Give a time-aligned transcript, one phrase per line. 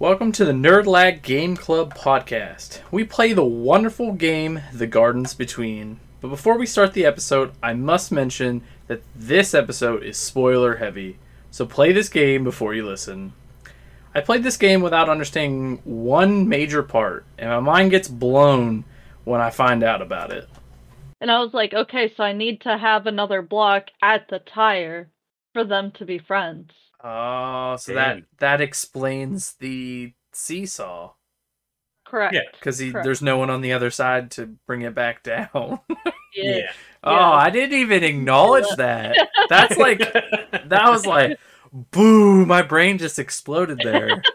[0.00, 2.82] Welcome to the Nerdlag Game Club podcast.
[2.92, 5.98] We play the wonderful game The Gardens Between.
[6.20, 11.18] But before we start the episode, I must mention that this episode is spoiler heavy.
[11.50, 13.32] So play this game before you listen.
[14.14, 18.84] I played this game without understanding one major part, and my mind gets blown
[19.24, 20.48] when I find out about it.
[21.20, 25.10] And I was like, okay, so I need to have another block at the tire
[25.54, 26.70] for them to be friends.
[27.02, 28.26] Oh, so that Damn.
[28.38, 31.12] that explains the seesaw
[32.08, 32.34] Correct.
[32.34, 35.80] Yeah, because there's no one on the other side to bring it back down.
[36.36, 36.56] Yeah.
[36.56, 36.72] Yeah.
[37.02, 39.16] Oh, I didn't even acknowledge that.
[39.48, 41.38] That's like that was like
[41.72, 44.22] boo, my brain just exploded there.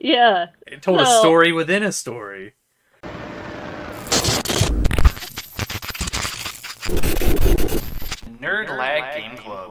[0.00, 0.46] Yeah.
[0.66, 2.54] It told a story within a story.
[8.40, 9.61] Nerd Lag Game Club.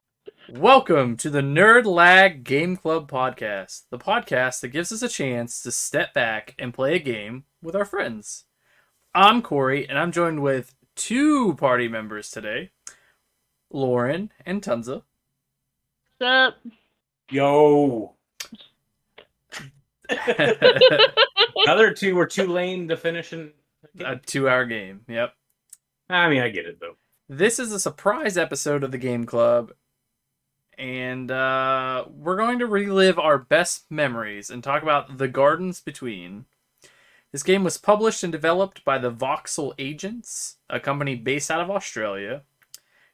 [0.57, 5.63] Welcome to the Nerd Lag Game Club podcast, the podcast that gives us a chance
[5.63, 8.43] to step back and play a game with our friends.
[9.15, 12.71] I'm Cory, and I'm joined with two party members today
[13.71, 15.03] Lauren and Tonsa.
[16.19, 16.57] Sup?
[17.29, 18.15] Yo.
[20.09, 20.99] a
[21.65, 23.53] Other two were too lame to finish in.
[24.25, 25.05] two hour game.
[25.07, 25.33] Yep.
[26.09, 26.97] I mean, I get it though.
[27.29, 29.71] This is a surprise episode of the Game Club,
[30.81, 36.45] and uh, we're going to relive our best memories and talk about The Gardens Between.
[37.31, 41.69] This game was published and developed by the Voxel Agents, a company based out of
[41.69, 42.41] Australia.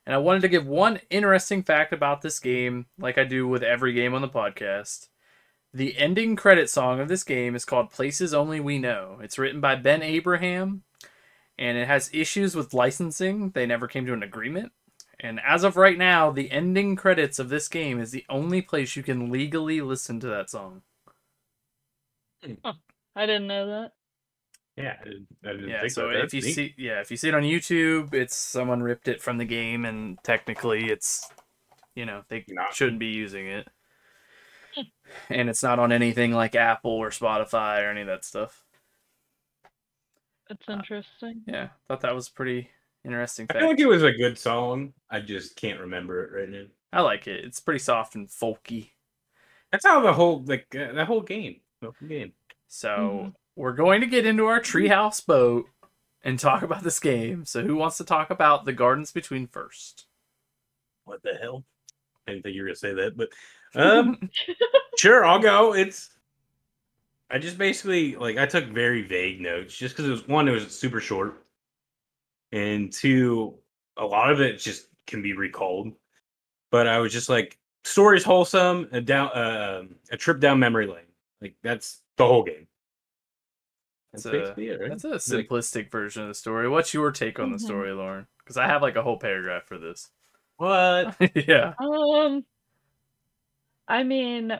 [0.05, 3.63] And I wanted to give one interesting fact about this game, like I do with
[3.63, 5.09] every game on the podcast.
[5.73, 9.19] The ending credit song of this game is called Places Only We Know.
[9.21, 10.83] It's written by Ben Abraham,
[11.59, 13.49] and it has issues with licensing.
[13.49, 14.71] They never came to an agreement.
[15.19, 18.95] And as of right now, the ending credits of this game is the only place
[18.95, 20.83] you can legally listen to that song.
[22.43, 22.53] Hmm.
[23.15, 23.91] I didn't know that.
[24.75, 26.23] Yeah, I didn't, I didn't Yeah, think so that.
[26.25, 26.53] if you Neat.
[26.53, 29.86] see yeah, if you see it on YouTube, it's someone ripped it from the game
[29.86, 31.27] and technically it's
[31.95, 33.67] you know, they Not- shouldn't be using it.
[34.75, 34.81] Hmm.
[35.31, 38.63] And it's not on anything like Apple or Spotify or any of that stuff.
[40.47, 41.42] That's uh, interesting.
[41.47, 42.69] Yeah, thought that was pretty
[43.07, 43.59] interesting I fact.
[43.61, 44.93] feel like it was a good song.
[45.09, 46.65] I just can't remember it right now.
[46.93, 47.43] I like it.
[47.45, 48.91] It's pretty soft and folky.
[49.71, 52.33] That's how the whole like uh, that whole game, the whole game.
[52.67, 53.33] So Mhm.
[53.55, 55.65] we're going to get into our treehouse boat
[56.23, 57.45] and talk about this game.
[57.45, 60.05] So who wants to talk about the gardens between first?
[61.05, 61.65] What the hell?
[62.27, 63.29] I didn't think you were gonna say that, but
[63.75, 64.29] um,
[64.97, 65.73] sure, I'll go.
[65.73, 66.09] It's.
[67.29, 70.51] I just basically like I took very vague notes just because it was one, it
[70.51, 71.45] was super short,
[72.52, 73.55] and two,
[73.97, 75.93] a lot of it just can be recalled.
[76.71, 81.05] But I was just like, story's wholesome, a down, uh, a trip down memory lane.
[81.41, 82.67] Like that's the whole game.
[84.11, 84.89] That's That's a- basically it, right?
[84.89, 86.67] That's a Like, simplistic version of the story.
[86.67, 87.61] What's your take on the Mhm.
[87.61, 88.27] story, Lauren?
[88.39, 90.09] Because I have like a whole paragraph for this.
[90.57, 91.15] what?
[91.47, 91.73] yeah.
[91.80, 92.43] Um,
[93.87, 94.52] I mean,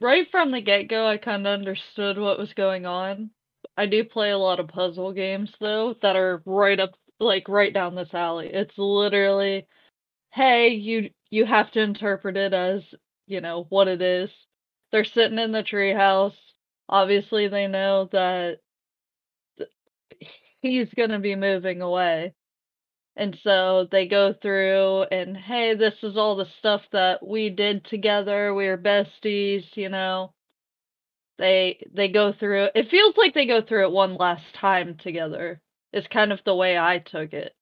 [0.00, 3.30] right from the get go, I kind of understood what was going on.
[3.76, 7.72] I do play a lot of puzzle games though that are right up, like right
[7.72, 8.48] down this alley.
[8.52, 9.66] It's literally,
[10.32, 12.82] hey, you you have to interpret it as
[13.26, 14.30] you know what it is.
[14.92, 16.36] They're sitting in the treehouse.
[16.88, 18.60] Obviously, they know that
[19.58, 19.70] th-
[20.62, 22.34] he's gonna be moving away.
[23.16, 27.84] And so they go through and hey, this is all the stuff that we did
[27.86, 28.54] together.
[28.54, 30.34] We are besties, you know.
[31.38, 35.60] They they go through it feels like they go through it one last time together.
[35.92, 37.54] Is kind of the way I took it.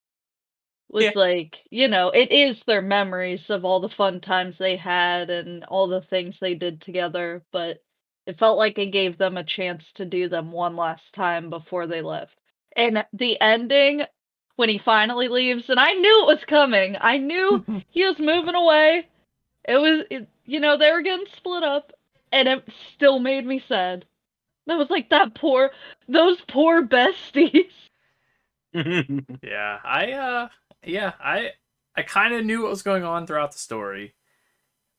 [0.91, 1.13] Was Yeah.
[1.15, 5.65] like, you know, it is their memories of all the fun times they had and
[5.65, 7.83] all the things they did together, but
[8.27, 11.87] it felt like it gave them a chance to do them one last time before
[11.87, 12.33] they left.
[12.77, 14.03] And the ending
[14.57, 16.97] when he finally leaves, and I knew it was coming.
[17.01, 19.09] I knew he was moving away.
[19.67, 21.93] It was, it, you know, they were getting split up,
[22.35, 24.05] and it still made me sad.
[24.67, 25.71] That was like that poor,
[26.09, 27.71] those poor besties.
[28.75, 29.79] yeah.
[29.85, 30.49] I uh
[30.85, 31.51] yeah, I
[31.97, 34.15] I kind of knew what was going on throughout the story.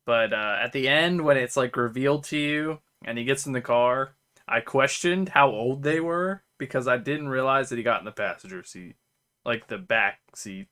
[0.05, 3.53] But uh at the end when it's like revealed to you and he gets in
[3.53, 4.15] the car,
[4.47, 8.11] I questioned how old they were because I didn't realize that he got in the
[8.11, 8.95] passenger seat.
[9.43, 10.67] Like the back seat.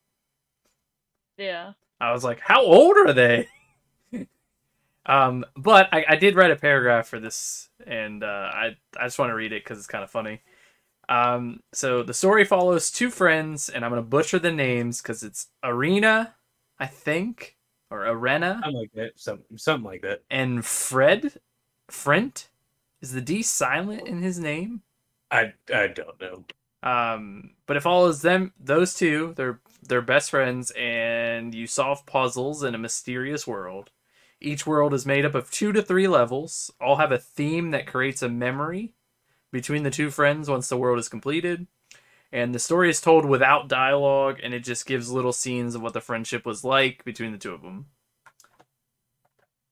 [1.37, 1.73] Yeah.
[1.99, 3.49] I was like, how old are they?
[5.05, 9.19] um, but I, I did write a paragraph for this, and uh, I I just
[9.19, 10.41] want to read it because it's kind of funny.
[11.09, 15.47] Um, so the story follows two friends, and I'm gonna butcher the names because it's
[15.63, 16.35] Arina,
[16.79, 17.57] I think,
[17.91, 19.11] or Arina, Something like that.
[19.19, 20.23] Something, something like that.
[20.29, 21.33] and Fred,
[21.89, 22.49] Frendt?
[23.01, 24.81] Is the D silent in his name?
[25.31, 26.45] I I don't know.
[26.83, 32.63] Um, but it follows them those two, they're they're best friends, and you solve puzzles
[32.63, 33.91] in a mysterious world.
[34.43, 37.87] Each world is made up of two to three levels, all have a theme that
[37.87, 38.93] creates a memory
[39.51, 41.67] between the two friends once the world is completed.
[42.31, 45.93] And the story is told without dialogue, and it just gives little scenes of what
[45.93, 47.87] the friendship was like between the two of them.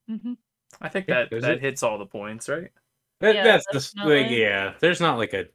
[0.07, 0.33] hmm
[0.81, 1.61] I think that there's that it.
[1.61, 2.71] hits all the points, right?
[3.19, 4.73] That, Yeah, that's the s- like, yeah.
[4.79, 5.47] There's not like a.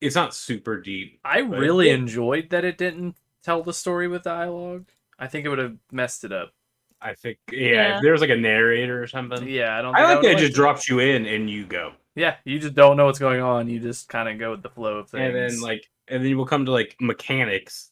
[0.00, 1.20] It's not super deep.
[1.24, 1.94] I really yeah.
[1.94, 4.88] enjoyed that it didn't tell the story with dialogue.
[5.18, 6.54] I think it would have messed it up.
[7.02, 7.58] I think yeah.
[7.58, 7.96] Yeah.
[7.96, 9.48] If there was like a narrator or something.
[9.48, 9.94] Yeah, I don't.
[9.94, 12.74] I think like that it just drops you in and you go, Yeah, you just
[12.74, 13.68] don't know what's going on.
[13.68, 15.22] You just kind of go with the flow of things.
[15.26, 17.90] and then like, and then we'll come to like mechanics.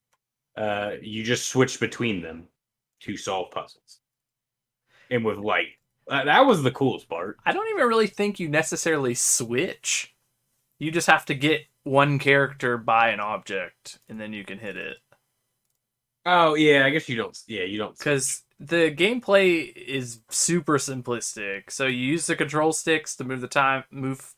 [0.57, 2.49] Uh, you just switch between them
[3.01, 4.01] to solve puzzles,
[5.11, 5.69] and with light.
[6.11, 7.37] Uh, that was the coolest part.
[7.47, 10.15] I don't even really think you necessarily switch.
[10.79, 14.77] You just have to get one character by an object, and then you can hit
[14.77, 14.97] it.
[16.27, 17.39] Oh yeah, I guess you don't.
[17.47, 17.97] Yeah, you don't.
[17.97, 21.71] Because the gameplay is super simplistic.
[21.71, 24.35] So you use the control sticks to move the time, move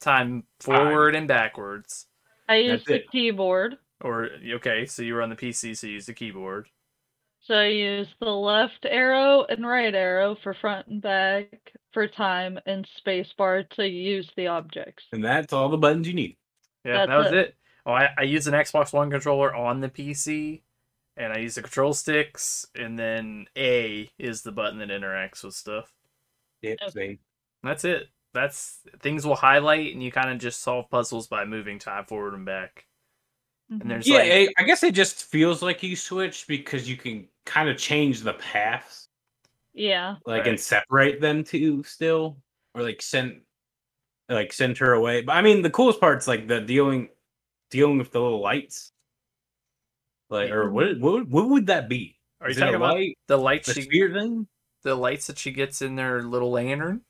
[0.00, 2.06] time forward and backwards.
[2.48, 3.78] I use That's the it.
[4.02, 6.68] Or okay, so you were on the PC, so you use the keyboard.
[7.46, 12.58] So I use the left arrow and right arrow for front and back for time
[12.66, 15.04] and spacebar to use the objects.
[15.12, 16.36] And that's all the buttons you need.
[16.84, 17.38] Yeah, That's that was it.
[17.38, 17.56] it.
[17.84, 20.62] Oh, I, I use an Xbox One controller on the PC,
[21.16, 25.54] and I use the control sticks, and then A is the button that interacts with
[25.54, 25.92] stuff.
[26.62, 27.18] Yeah, Okay.
[27.62, 28.08] That's it.
[28.34, 32.34] That's things will highlight, and you kind of just solve puzzles by moving time forward
[32.34, 32.86] and back.
[33.80, 33.88] And mm-hmm.
[33.88, 37.28] there's Yeah, like, I I guess it just feels like you switch because you can
[37.44, 39.08] kind of change the paths,
[39.74, 40.16] Yeah.
[40.26, 40.48] like Right.
[40.48, 42.38] and separate them too, still,
[42.74, 43.42] or like send,
[44.28, 45.22] like send her away.
[45.22, 47.10] But I mean, the coolest part's like the dealing,
[47.70, 48.91] dealing with the little lights,
[50.32, 52.18] like or what what what would that be?
[52.40, 53.68] are you Is it a talking about light, the lights?
[53.68, 54.48] the She, sphere thing?
[54.82, 57.02] the lights that she gets in their little lantern.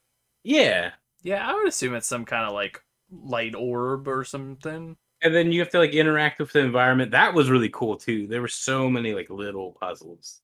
[0.44, 0.90] Yeah,
[1.22, 4.96] Yeah, I would assume it's some kind of like light orb or something.
[5.22, 7.12] and then you have to like interact with the environment.
[7.12, 8.26] That was really cool too.
[8.26, 10.40] There were so many like little puzzles.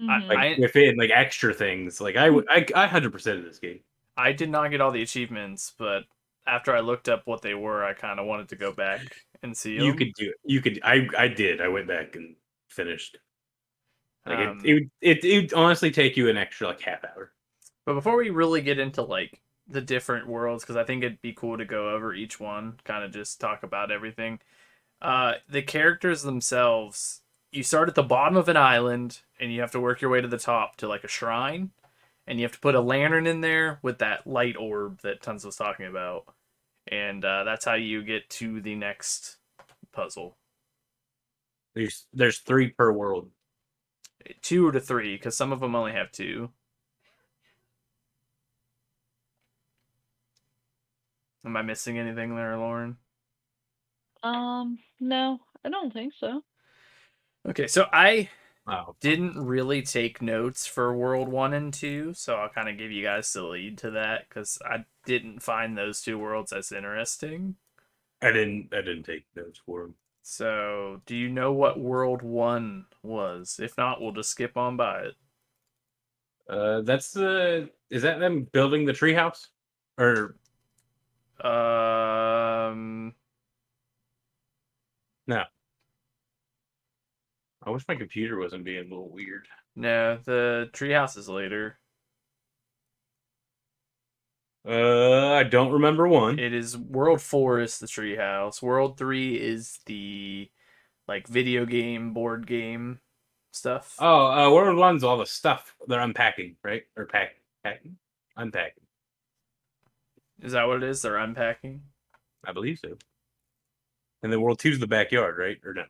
[0.00, 0.28] Mhm.
[0.28, 2.00] like I- within like extra things.
[2.00, 3.80] Like I would, I, I hundred percent of this game.
[4.16, 6.04] I did not get all the achievements, but
[6.46, 9.00] after I looked up what they were, I kind of wanted to go back
[9.42, 10.36] and see You could do it.
[10.44, 10.80] You could.
[10.82, 11.60] I, I did.
[11.60, 12.36] I went back and
[12.68, 13.18] finished.
[14.26, 17.04] Like Um, it, it, would- it, it would honestly take you an extra like half
[17.04, 17.32] hour.
[17.86, 21.32] But before we really get into like the different worlds, because I think it'd be
[21.32, 24.40] cool to go over each one, kind of just talk about everything.
[25.00, 27.22] Uh, the characters themselves,
[27.52, 30.20] you start at the bottom of an island, and you have to work your way
[30.20, 31.70] to the top to like a shrine,
[32.26, 35.44] and you have to put a lantern in there with that light orb that Tons
[35.44, 36.26] was talking about,
[36.88, 39.38] and uh, that's how you get to the next
[39.92, 40.36] puzzle.
[41.74, 43.30] There's there's three per world.
[44.42, 46.50] Two to three, because some of them only have two.
[51.44, 52.96] Am I missing anything there, Lauren?
[54.22, 56.42] Um, no, I don't think so.
[57.48, 58.28] Okay, so I
[58.66, 62.90] Oh, didn't really take notes for World 1 and 2, so I'll kind of give
[62.92, 67.56] you guys the lead to that because I didn't find those two worlds as interesting.
[68.22, 68.72] I didn't.
[68.74, 69.94] I didn't take notes for them.
[70.22, 73.58] So, do you know what World 1 was?
[73.60, 75.14] If not, we'll just skip on by it.
[76.48, 77.70] Uh, that's the.
[77.90, 79.48] Is that them building the treehouse?
[79.98, 80.36] Or
[81.42, 83.14] Um,
[87.64, 89.46] I wish my computer wasn't being a little weird.
[89.76, 91.78] no, the treehouse is later.
[94.66, 96.38] Uh, I don't remember one.
[96.38, 98.60] It is World 4 is the treehouse.
[98.60, 100.50] World 3 is the
[101.08, 103.00] like video game, board game
[103.52, 103.96] stuff.
[103.98, 106.82] Oh, uh, World One's all the stuff they're unpacking, right?
[106.96, 107.96] Or pack, packing,
[108.36, 108.84] unpacking.
[110.42, 111.02] Is that what it is?
[111.02, 111.82] They're unpacking?
[112.46, 112.96] I believe so.
[114.22, 115.58] And then World Two's the backyard, right?
[115.64, 115.84] Or no?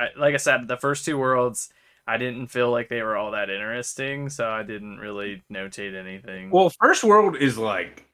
[0.00, 1.72] I, like I said, the first two worlds,
[2.06, 6.50] I didn't feel like they were all that interesting, so I didn't really notate anything.
[6.50, 8.06] Well, First World is like,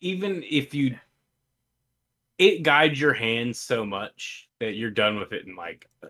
[0.00, 0.96] even if you,
[2.38, 6.08] it guides your hands so much that you're done with it in like, uh,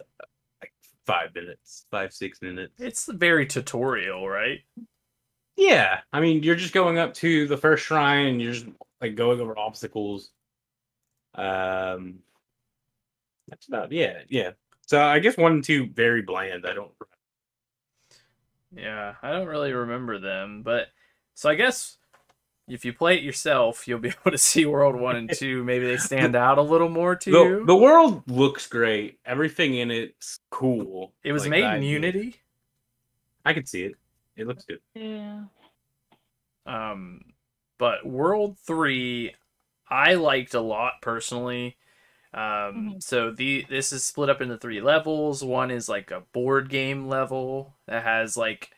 [0.60, 0.72] like
[1.06, 2.74] five minutes, five six minutes.
[2.78, 4.60] it's very tutorial, right?
[5.56, 8.66] Yeah, I mean, you're just going up to the first shrine, and you're just
[9.00, 10.30] like going over obstacles.
[11.34, 12.20] Um,
[13.48, 14.52] that's about yeah, yeah.
[14.88, 16.64] So I guess one and two very bland.
[16.66, 16.90] I don't.
[18.74, 20.86] Yeah, I don't really remember them, but
[21.34, 21.98] so I guess
[22.68, 25.62] if you play it yourself, you'll be able to see World One and Two.
[25.62, 27.66] Maybe they stand out a little more to The, you.
[27.66, 29.18] the world looks great.
[29.26, 31.12] Everything in it's cool.
[31.22, 32.34] it was Like, made in idea- Unity.
[33.44, 33.92] I can see it.
[34.36, 34.80] It looks good.
[34.94, 35.42] Yeah.
[36.64, 37.20] Um,
[37.76, 39.34] but World Three,
[39.86, 41.76] I liked a lot personally.
[42.34, 42.40] Um,
[42.96, 43.02] Mhm.
[43.02, 45.42] so the this is split up into three levels.
[45.42, 48.70] One is like a board game level that has like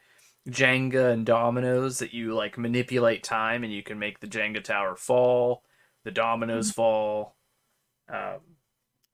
[0.48, 4.96] Jenga and dominoes that you like manipulate time, and you can make the Jenga tower
[4.96, 5.64] fall,
[6.04, 7.36] the dominoes fall.
[8.08, 8.40] Um,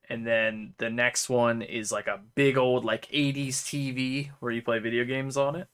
[0.09, 4.62] and then the next one is like a big old like 80s TV where you
[4.62, 5.69] play video games on it.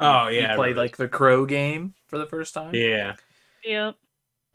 [0.00, 2.72] Oh yeah, I played remember like the Crow game for the first time.
[2.72, 2.80] this.
[2.82, 3.14] yeah.
[3.64, 3.96] Yep.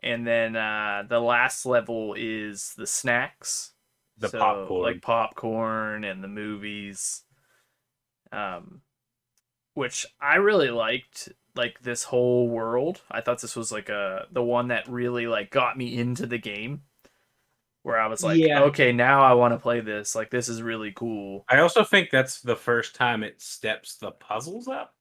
[0.03, 3.71] And then uh, the last level is the snacks.
[4.17, 4.81] The popcorn.
[4.83, 7.23] Like popcorn and the movies.
[8.31, 8.81] Um,
[9.75, 13.01] which I really liked like this whole world.
[13.09, 16.37] I thought this was like a the one that really like got me into the
[16.37, 16.81] game.
[17.83, 18.63] Where I was like, Yeah.
[18.63, 20.15] okay, now I want to play this.
[20.15, 21.43] Like this is really cool.
[21.49, 24.95] I also think that's the first time it steps the puzzles up.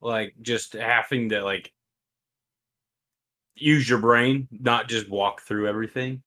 [0.00, 1.72] Like just having to like
[3.60, 6.22] use your brain, not just walk through everything.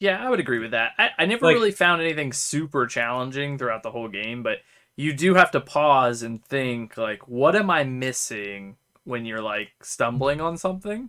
[0.00, 0.92] Yeah, I would agree with that.
[0.98, 4.58] I, I never Like- really found anything super challenging throughout the whole game, but
[4.96, 9.70] you do have to pause and think like, what am I missing when you're like
[9.82, 11.08] stumbling on something?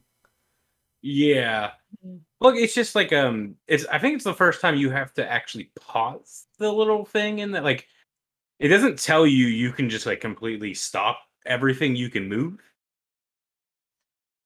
[1.02, 1.72] Yeah.
[2.06, 2.22] Mhm.
[2.40, 5.30] Look, it's just like um it's I think it's the first time you have to
[5.30, 7.88] actually pause the little thing in that like
[8.60, 12.58] it doesn't tell you you can just like completely stop everything you can move.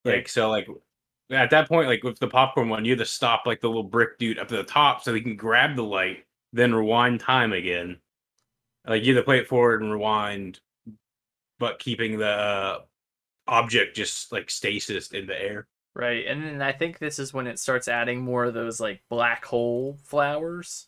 [0.06, 0.68] Like so like
[1.30, 3.84] at that point like with the popcorn one you have to stop like the little
[3.84, 6.24] brick dude up to the top so he can grab the light
[6.54, 7.98] then rewind time again.
[8.86, 10.60] Like you have to play it forward and rewind
[11.60, 12.80] but keeping the uh,
[13.48, 15.68] object just like stasis in the air.
[15.96, 16.28] Right.
[16.28, 19.44] And then I think this is when it starts adding more of those like black
[19.44, 20.88] hole flowers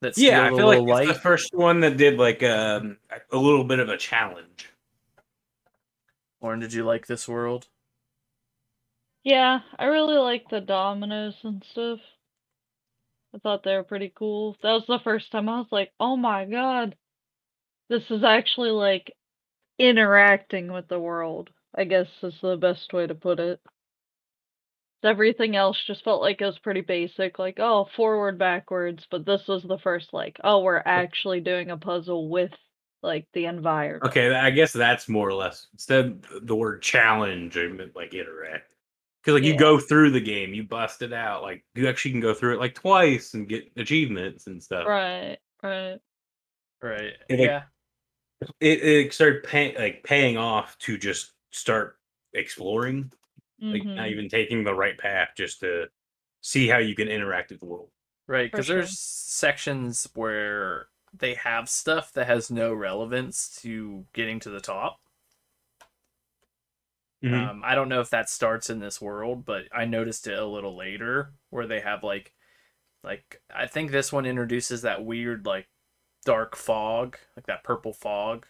[0.00, 2.96] That's Yeah, I feel like little it's the first one that did like um,
[3.30, 4.68] a little bit of a challenge.
[6.42, 7.68] Lauren, did you like this world?
[9.24, 11.98] Yeah, I really like the dominoes and stuff.
[13.34, 14.56] I thought they were pretty cool.
[14.62, 16.96] That was the first time I was like, oh my god,
[17.88, 19.12] this is actually like
[19.78, 21.50] interacting with the world.
[21.76, 23.60] I guess is the best way to put it.
[25.04, 29.42] Everything else just felt like it was pretty basic, like, oh, forward, backwards, but this
[29.46, 32.50] was the first, like, oh, we're actually doing a puzzle with,
[33.00, 34.02] like, the environment.
[34.10, 38.12] Okay, I guess that's more or less instead of the word challenge, I meant like
[38.12, 38.72] interact.
[39.28, 41.42] Because like you go through the game, you bust it out.
[41.42, 44.86] Like you actually can go through it like twice and get achievements and stuff.
[44.86, 45.98] Right, right.
[46.82, 47.12] Right.
[47.28, 47.62] And, like, yeah.
[48.58, 51.98] It it started pay, like paying off to just start
[52.32, 53.12] exploring,
[53.60, 53.96] like mhm.
[53.96, 55.88] not even taking the right path, just to
[56.40, 57.90] see how you can interact with the world.
[58.28, 58.76] Right, because sure.
[58.76, 65.00] there's sections where they have stuff that has no relevance to getting to the top.
[67.22, 67.50] Mhm.
[67.50, 70.46] Um, I don't know if that starts in this world, but I noticed it a
[70.46, 72.34] little later where they have like,
[73.04, 75.68] like I think this one introduces that weird like
[76.24, 78.46] dark fog, like that purple fog,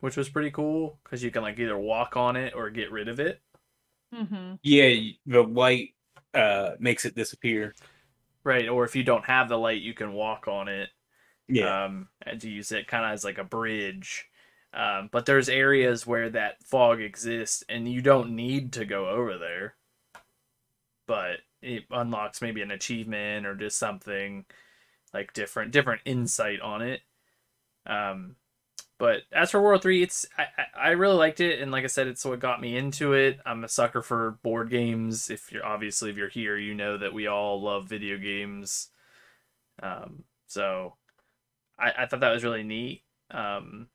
[0.00, 3.08] which was pretty cool because you can like either walk on it or get rid
[3.08, 3.42] of it.
[4.12, 4.58] Mhm.
[4.62, 5.94] Yeah, the light
[6.34, 7.74] uh makes it disappear.
[8.44, 10.90] Right, or if you don't have the light, you can walk on it.
[11.48, 11.72] Yeah.
[11.86, 14.27] um, and to use it kind of as like a bridge.
[14.74, 19.38] Um, but there's areas where that fog exists, and you don't need to go over
[19.38, 19.74] there.
[21.06, 24.44] But it unlocks maybe an achievement or just something
[25.14, 27.00] like different, different insight on it.
[27.86, 28.36] Um,
[28.98, 30.46] but as for World Three, it's I,
[30.76, 33.38] I really liked it, and like I said, it's what got me into it.
[33.46, 35.30] I'm a sucker for board games.
[35.30, 38.88] If you're obviously if you're here, you know that we all love video games.
[39.80, 40.96] Um, so
[41.78, 43.02] I, I thought that was really neat.
[43.30, 43.86] Um,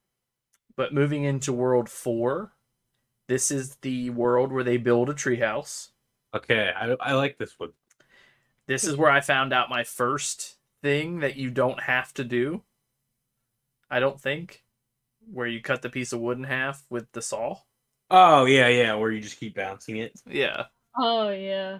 [0.75, 2.53] but moving into World Four,
[3.27, 5.89] this is the world where they build a treehouse.
[6.34, 7.74] okay, I I like this one.
[8.68, 12.63] This is where I found out my first thing that you don't have to do.
[13.89, 14.63] I don't think,
[15.32, 17.58] where you cut the piece of wood in half with the saw.
[18.10, 20.20] Oh yeah, yeah, where you just keep bouncing it.
[20.25, 20.65] Yeah.
[20.98, 21.80] Oh yeah.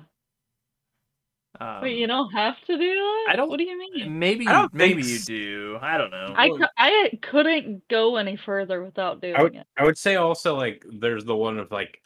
[1.60, 3.26] Um, Wait, you don't have to do that?
[3.30, 4.18] I don't- What do you mean?
[4.18, 5.78] Maybe, I maybe think you do.
[5.82, 6.34] I don't know.
[6.36, 9.68] I, Well- I couldn't go any further without doing I would, it.
[9.78, 12.02] I would say also like there's the one of like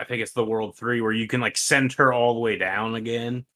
[0.00, 2.56] I think it's the world three where you can like send her all the way
[2.58, 3.46] down again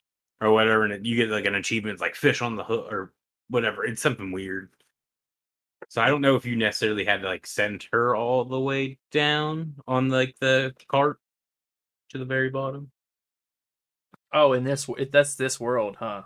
[0.41, 3.13] or whatever, and it- you get like an achievement like fish on the hook or
[3.49, 3.85] whatever.
[3.85, 4.71] It's something weird.
[5.89, 8.99] So I don't know if you necessarily had to like send her all the way
[9.11, 11.19] down on like the cart
[12.11, 12.91] to the very bottom.
[14.33, 16.23] Oh, in this it, that's this world, huh?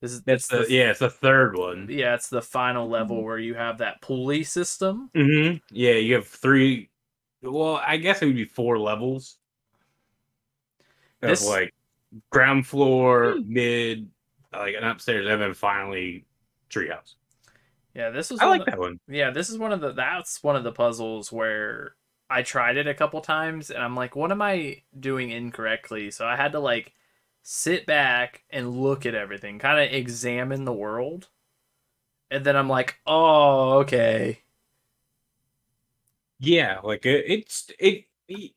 [0.00, 1.90] This is That's that's the yeah, it's the third one.
[1.90, 2.92] yeah, it's the final Mm-hmm.
[2.92, 5.10] level where you have that pulley system.
[5.14, 6.90] hmm Yeah, you have three.
[7.42, 9.38] Well, I guess it would be four levels.
[11.22, 11.74] Of This- like
[12.30, 13.42] ground floor, Hmm.
[13.46, 14.10] mid,
[14.52, 16.26] like and upstairs, and then finally
[16.70, 17.16] treehouse.
[17.94, 18.98] Yeah, this was I like of, that one.
[19.08, 21.96] Yeah, this is one of the that's one of the puzzles where
[22.30, 26.10] I tried it a couple times and I'm like, what am I doing incorrectly?
[26.10, 26.92] So I had to like
[27.42, 31.28] sit back and look at everything, kind of examine the world.
[32.30, 34.42] And then I'm like, oh, okay.
[36.38, 38.52] Yeah, like it, it's it, it-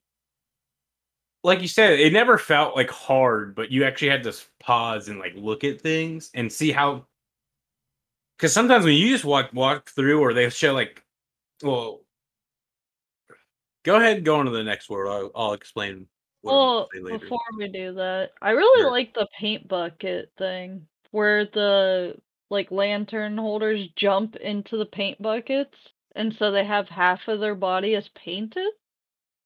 [1.43, 5.19] Like you said, it never felt like hard, but you actually had to pause and
[5.19, 7.05] like look at things and see how.
[8.37, 11.03] Because sometimes when you just walk walk through, or they show like,
[11.63, 12.01] well,
[13.83, 15.07] go ahead, and go on to the next word.
[15.07, 16.07] I'll, I'll explain.
[16.45, 17.19] What I'm Well, later.
[17.19, 18.91] before we do that, I really Sure.
[18.91, 25.75] like the paint bucket thing where the like lantern holders jump into the paint buckets,
[26.15, 28.71] and so they have half of their body as painted.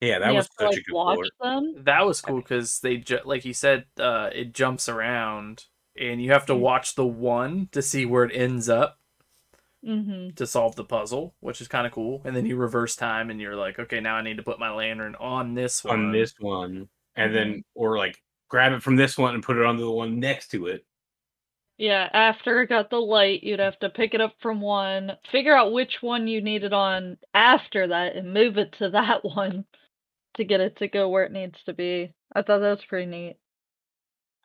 [0.01, 1.31] yeah, that was have to, such like, a good watch floor.
[1.41, 1.77] them.
[1.85, 5.65] That was cool because they ju- like you said, uh, it jumps around
[5.99, 6.59] and you have to Mhm.
[6.61, 8.98] watch the one to see where it ends up
[9.85, 10.35] Mm-hmm.
[10.35, 12.21] to solve the puzzle, which is kind of cool.
[12.25, 14.71] And then you reverse time and you're like, okay, now I need to put my
[14.71, 16.07] lantern on this one.
[16.07, 19.65] on this one, and then or like grab it from this one and put it
[19.65, 20.85] onto the one next to it.
[21.77, 25.55] Yeah, after it got the light, you'd have to pick it up from one, figure
[25.55, 29.63] out which one you needed on after that, and move it to that one
[30.35, 32.13] to get it to go where it needs to be.
[32.35, 33.37] I thought that was pretty neat.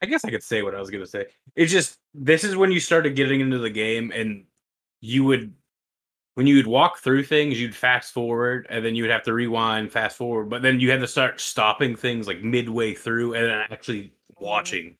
[0.00, 1.26] I guess I could say what I was gonna say.
[1.57, 4.45] It's just this is when you started getting into the game, and
[5.01, 5.55] you would
[6.35, 9.33] when you would walk through things, you'd fast forward, and then you would have to
[9.33, 13.45] rewind, fast forward, but then you had to start stopping things like midway through and
[13.47, 14.45] then actually mm-hmm.
[14.45, 14.97] watching.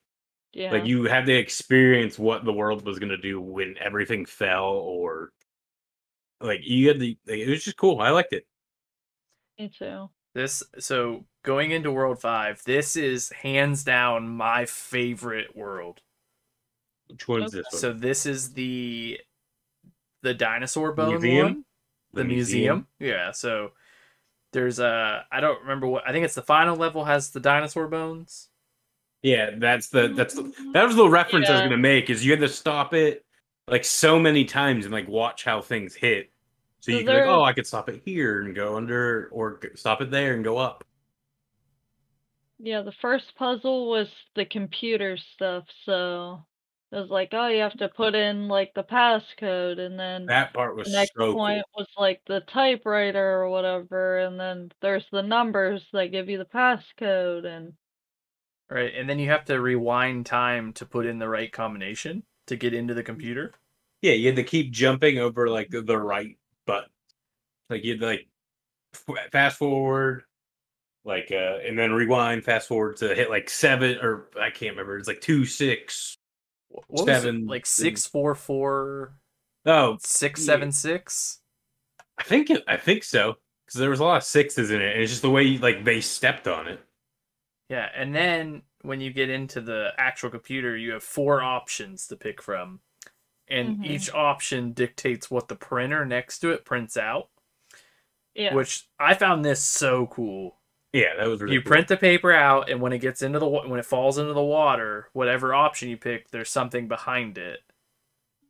[0.53, 0.71] Yeah.
[0.71, 5.33] Like you had to experience what the world was gonna do when everything fell, or
[6.41, 7.19] like you had the.
[7.27, 8.01] It was just cool.
[8.01, 8.47] I liked it.
[9.59, 10.11] Me too.
[10.35, 16.01] This so going into World Five, this is hands down my favorite world.
[17.09, 17.59] Which one's Okay.
[17.59, 17.81] this one?
[17.81, 19.19] So this is the
[20.25, 21.47] the dinosaur bone Museum?
[21.47, 21.65] one,
[22.15, 22.89] the, museum.
[22.99, 23.31] Yeah.
[23.31, 23.71] So
[24.53, 27.87] there's a I don't remember what I think it's the final level has the dinosaur
[27.87, 28.49] bones.
[29.23, 32.11] Yeah, that's the that's the, that was the reference I was gonna make.
[32.11, 33.25] Is you had to stop it
[33.69, 36.31] like so many times and like watch how things hit.
[36.81, 39.59] So So you could like, oh, I could stop it here and go under, or
[39.75, 40.85] stop it there and go up.
[42.59, 46.45] Yeah, the first puzzle was the computer stuff, so
[46.95, 50.53] it was like, oh, you have to put in like the passcode, and then That
[50.55, 51.83] part was the next so point cool.
[51.83, 56.45] was like the typewriter or whatever, and then there's the numbers that give you the
[56.45, 57.75] passcode, and
[58.71, 58.95] Right.
[58.95, 62.75] And then you have to rewind time to put in the right combination to get
[62.75, 63.53] into the computer.
[64.03, 66.91] Yeah, you had to keep jumping over like the, the right button.
[67.71, 68.29] Like you'd like
[68.95, 70.25] f- fast forward,
[71.05, 74.99] like uh, and then rewind, fast forward to hit like seven or I can't remember.
[74.99, 76.17] It's like two six.
[76.89, 77.47] What was Seven it?
[77.47, 77.69] Like things.
[77.69, 79.15] six four four
[79.67, 80.45] Oh, six Yeah.
[80.47, 81.41] seven six?
[82.19, 84.93] I think it, I think so because there was a lot of sixes in it,
[84.95, 86.81] and it's just the way like they stepped on it.
[87.69, 92.17] Yeah, and then when you get into the actual computer, you have four options to
[92.17, 92.81] pick from.
[93.49, 93.85] And Mhm.
[93.85, 97.31] each option dictates what the printer next to it prints out,
[98.35, 100.59] yeah, which I found this so cool.
[100.95, 101.69] Yeah, that was really you cool.
[101.73, 104.43] print the paper out and when it gets into the when it falls into the
[104.43, 107.61] water, whatever option you pick, there's something behind it.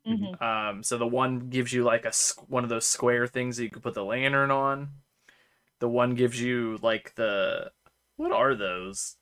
[0.07, 2.13] mhm, Um, so the one gives you like a
[2.49, 4.91] one of those square things that you can put the lantern on.
[5.81, 7.73] The one gives you like the
[8.17, 9.17] what are those?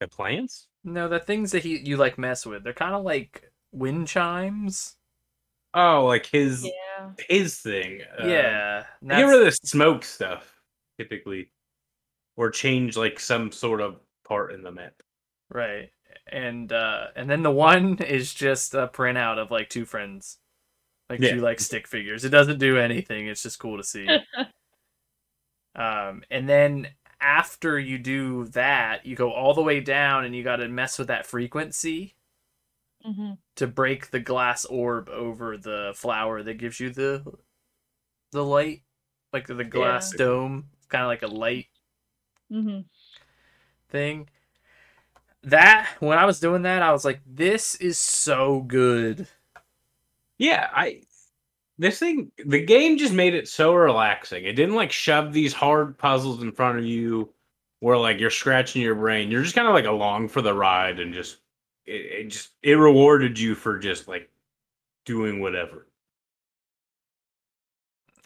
[0.00, 0.68] the plants.
[0.84, 2.64] No, the things that he you like mess with.
[2.64, 4.96] They're kind of like wind chimes.
[5.74, 8.02] Oh, like his yeah, his thing.
[8.20, 10.54] Uh, yeah, get that's- rid of the smoke stuff
[10.98, 11.50] typically,
[12.40, 14.94] or change like some sort of part in the map.
[15.50, 15.90] right.
[16.30, 20.38] And uh, and then the one is just a printout of like two friends,
[21.10, 21.36] like Yeah.
[21.36, 22.24] two like stick figures.
[22.24, 23.28] It doesn't do anything.
[23.28, 24.18] It's just cool to see.
[25.74, 26.88] Um, and then
[27.20, 30.98] after you do that, you go all the way down and you got to mess
[30.98, 32.16] with that frequency
[33.04, 37.24] hmm to break the glass orb over the flower that gives you the
[38.32, 38.82] the light,
[39.32, 40.18] like the glass Yeah.
[40.18, 41.66] dome, kind of like a light
[42.50, 42.80] hmm
[43.88, 44.28] thing.
[45.42, 49.26] That when I was doing that, I was like, "This is so good."
[50.38, 51.02] Yeah, I
[51.78, 54.44] this thing the game just made it so relaxing.
[54.44, 57.32] It didn't like shove these hard puzzles in front of you
[57.80, 59.30] where like you're scratching your brain.
[59.30, 61.38] You're just kind of like along for the ride and just
[61.86, 61.92] it,
[62.26, 64.30] it just it rewarded you for just like
[65.06, 65.86] doing whatever.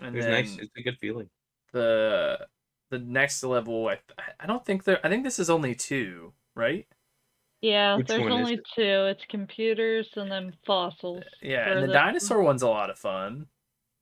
[0.01, 0.59] And It was then nice.
[0.59, 1.29] It's a good feeling.
[1.73, 2.47] the
[2.99, 4.01] the next level, I
[4.41, 5.05] I don't think there.
[5.05, 6.87] I think this is only two, right?
[7.61, 8.61] Yeah, Which there's only it?
[8.77, 8.83] two.
[9.07, 11.25] It's computers and then fossils.
[11.43, 13.49] Yeah, and the the- dinosaur one's a lot of fun.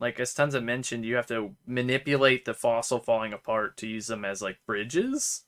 [0.00, 4.06] Like as Tons have mentioned, you have to manipulate the fossil falling apart to use
[4.08, 5.44] them as like bridges.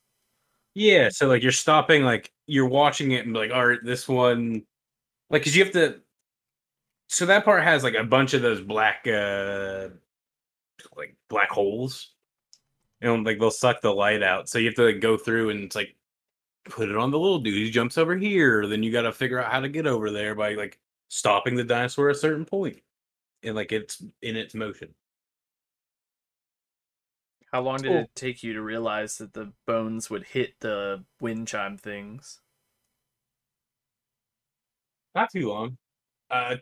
[0.74, 4.66] Yeah, so like you're stopping, like you're watching it and like, all right, this one,
[5.30, 6.02] like, cause you have to.
[7.09, 9.90] So that part has like a bunch of those black, uh
[10.96, 12.13] like black holes,
[13.05, 14.49] and like they'll suck the light out.
[14.49, 15.95] So you have to like, go through and it's like
[16.64, 17.55] put it on the little dude.
[17.55, 18.67] He jumps over here.
[18.67, 21.64] Then you got to figure out how to get over there by like stopping the
[21.64, 22.81] dinosaur at a certain point,
[23.43, 24.95] and like it's in its motion.
[27.53, 27.99] How long did Cool.
[28.01, 32.40] it take you to realize that the bones would hit the wind chime things?
[35.14, 35.79] Not too long.
[36.31, 36.57] Uh,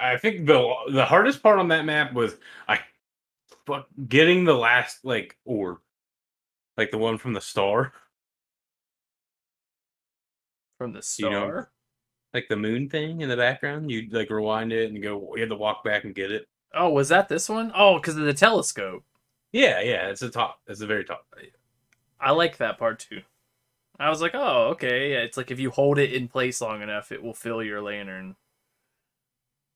[0.00, 2.36] I think the the hardest part on that map was
[2.68, 2.80] I
[3.66, 5.78] fuck getting the last like orb,
[6.76, 7.92] like the one from the star,
[10.78, 11.64] From the You know,
[12.34, 13.90] like the moon thing in the background.
[13.90, 15.34] You like rewind it and go.
[15.34, 16.46] You had to walk back and get it.
[16.74, 17.72] Oh, was that this one?
[17.74, 19.02] Oh, because of the telescope.
[19.52, 20.60] Yeah, yeah, it's the top.
[20.66, 21.24] It's the very top.
[22.20, 23.22] I like that part too.
[23.98, 25.12] I was like, oh, okay.
[25.12, 27.80] Yeah, it's like if you hold it in place long enough, it will fill your
[27.80, 28.36] lantern.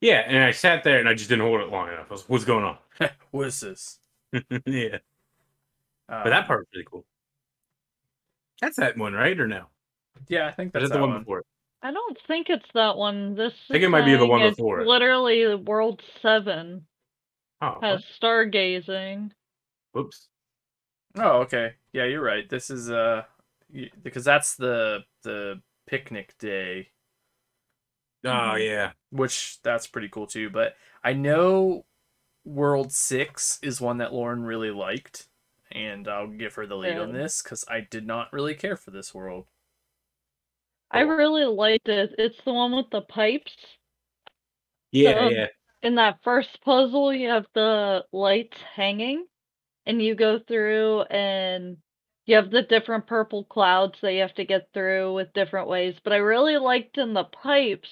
[0.01, 2.07] Yeah, and I sat there and I just didn't hold it long enough.
[2.11, 2.79] I was, What's going on?
[3.31, 3.99] what is this?
[4.67, 4.99] yeah,
[6.09, 7.05] Uh, but that part was really cool.
[8.61, 9.39] That's that one, right?
[9.39, 9.67] Or no?
[10.29, 11.21] Yeah, I think Or that's is it the one one.
[11.21, 11.39] before?
[11.41, 11.47] it?
[11.83, 13.35] I don't think it's that one.
[13.35, 14.87] This I think it might be the one before it.
[14.87, 16.87] Literally, World Seven
[17.63, 19.33] Oh, has stargazing.
[19.93, 20.29] whoops.
[21.17, 21.75] Oh, okay.
[21.93, 22.49] Yeah, you're right.
[22.49, 23.25] This is uh,
[24.03, 26.91] because that's the the picnic day,
[28.25, 28.67] Oh Mhm.
[28.67, 28.93] yeah.
[29.11, 30.51] which that's pretty cool too.
[30.51, 31.85] But I know
[32.45, 35.29] World Six is one that Lauren really liked,
[35.73, 38.91] and I'll give her the lead on this because I did not really care for
[38.93, 39.49] this world.
[40.93, 42.15] I really liked it.
[42.17, 43.57] It's the one with the pipes.
[44.93, 45.47] Yeah, um, yeah.
[45.83, 49.27] In that first puzzle, you have the lights hanging,
[49.87, 51.79] and you go through and
[52.27, 55.97] you have the different purple clouds that you have to get through with different ways.
[56.05, 57.91] But I really liked in the pipes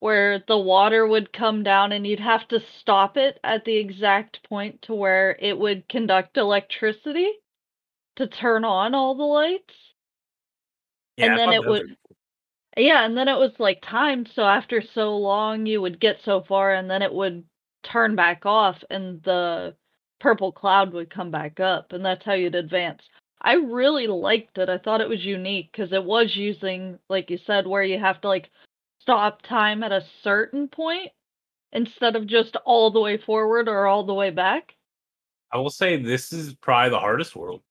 [0.00, 4.42] where the water would come down and you'd have to stop it at the exact
[4.48, 7.30] point to where it would conduct electricity
[8.16, 9.74] to turn on all the lights.
[11.16, 11.96] Yeah, and then it would- cool.
[12.76, 16.42] Yeah, and then it was like timed, so after so long you would get so
[16.42, 17.44] far and then it would
[17.82, 19.74] turn back off and the
[20.20, 23.02] purple cloud would come back up and that's how you'd advance.
[23.40, 24.68] I really liked it.
[24.68, 28.20] I thought it was unique because it was using, like you said, where you have
[28.22, 28.50] to like
[29.06, 31.12] stop time at a certain point
[31.72, 34.74] instead of just all the way forward or all the way back.
[35.52, 37.62] I will say this is probably the hardest world.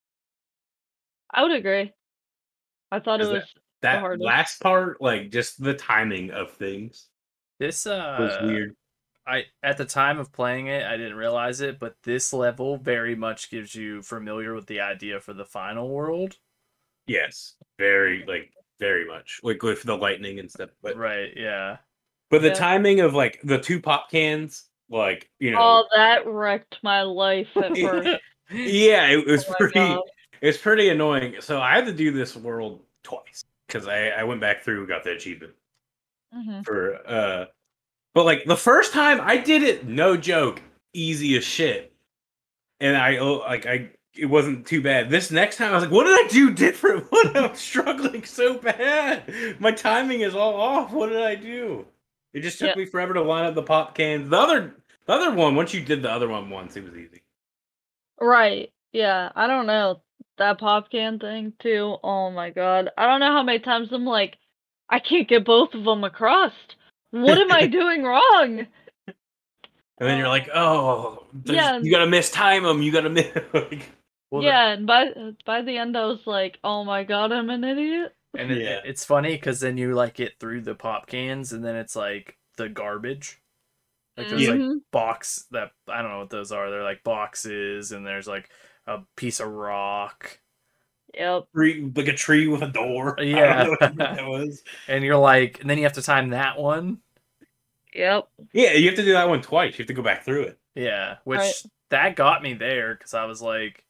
[1.31, 1.93] I would agree.
[2.91, 3.43] I thought it was
[3.81, 4.23] That hardest.
[4.23, 7.09] last part, like just the timing of things
[7.59, 8.75] This uh was weird.
[9.27, 13.15] I at the time of playing it, I didn't realize it, but this level very
[13.15, 16.37] much gives you familiar with the idea for the final world.
[17.07, 20.69] Yes, very like very much like with the lightning and stuff.
[20.81, 21.77] But right, yeah.
[22.29, 22.53] but the Yeah.
[22.55, 27.55] timing of like the two pop cans, like you know, Oh, that wrecked my life
[27.57, 28.09] at first.
[28.51, 29.73] yeah, it was Oh pretty.
[29.79, 30.01] God.
[30.41, 31.35] It's pretty annoying.
[31.39, 34.87] So I had to do this world twice because I I went back through and
[34.87, 35.53] got the achievement.
[36.35, 36.65] Mhm.
[36.65, 37.45] for uh
[38.13, 40.61] but like the first time I did it, no joke,
[40.93, 41.93] easy as shit.
[42.81, 45.09] And I oh, like I it wasn't too bad.
[45.09, 47.05] This next time I was like, what did I do different?
[47.11, 49.59] What I'm struggling so bad.
[49.59, 50.91] My timing is all off.
[50.91, 51.85] What did I do?
[52.33, 52.75] It just took Yeah.
[52.75, 54.29] me forever to line up the pop cans.
[54.29, 54.75] The other
[55.05, 57.21] the other one, once you did the other one once, it was easy.
[58.19, 58.71] Right.
[58.91, 59.31] Yeah.
[59.35, 60.01] I don't know.
[60.37, 61.97] That pop can thing too.
[62.03, 62.89] Oh my god.
[62.97, 64.37] I don't know how many times I'm like,
[64.89, 66.53] I can't get both of them across.
[67.11, 68.67] What am I doing wrong?
[69.97, 71.77] And then you're like, oh, Yeah.
[71.79, 72.81] you gotta mistime them.
[72.81, 73.27] You gotta miss.
[73.53, 73.89] like,
[74.31, 75.11] Well, the- yeah, and by
[75.45, 78.15] by the end I was like, oh my god, I'm an idiot.
[78.37, 78.81] and it, Yeah.
[78.83, 82.37] it's funny because then you like get through the pop cans, and then it's like
[82.57, 83.41] the garbage.
[84.17, 84.81] Like there's like Mhm.
[84.91, 86.69] box that I don't know what those are.
[86.69, 88.49] They're like boxes, and there's like
[88.87, 90.39] a piece of rock,
[91.13, 91.45] Yep.
[91.55, 93.15] tree, like a tree with a door.
[93.19, 93.63] I don't Yeah.
[93.63, 94.63] know what that was.
[94.87, 97.01] and you're like, and then you have to time that one.
[97.93, 98.27] Yep.
[98.53, 99.73] Yeah, you have to do that one twice.
[99.77, 100.59] You have to go back through it.
[100.75, 101.53] Yeah, which Right.
[101.91, 103.84] that got me there because I was like,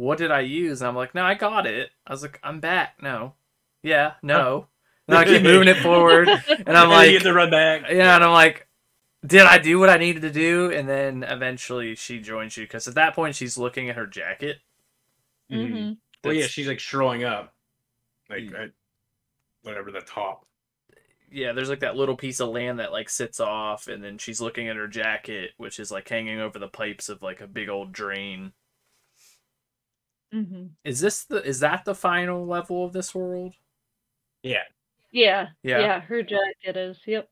[0.00, 0.80] what did I use?
[0.80, 1.90] And I'm like, no, I got it.
[2.06, 2.96] I was like, I'm back.
[3.02, 3.34] No,
[3.82, 4.66] yeah, no.
[5.08, 7.82] And I keep moving it forward, and I'm like, you like, get to run back.
[7.90, 8.68] yeah, and I'm like,
[9.26, 10.70] did I do what I needed to do?
[10.70, 14.58] And then eventually she joins you because at that point she's looking at her jacket.
[15.50, 15.72] Mhm.
[15.72, 15.96] Mhm.
[16.22, 17.52] Well, yeah, she's like showing up,
[18.28, 18.62] like Mm.
[18.66, 18.70] at
[19.62, 20.46] whatever the top.
[21.32, 24.40] yeah, there's like that little piece of land that like sits off, and then she's
[24.40, 27.68] looking at her jacket, which is like hanging over the pipes of like a big
[27.68, 28.52] old drain.
[30.32, 30.70] Mhm.
[30.84, 33.54] Is this the is that the final level of this world?
[34.42, 34.62] Yeah,
[35.10, 35.48] Yeah.
[35.62, 35.78] Yeah.
[35.80, 36.00] Yeah.
[36.00, 36.98] Her jacket is.
[37.06, 37.28] Yep.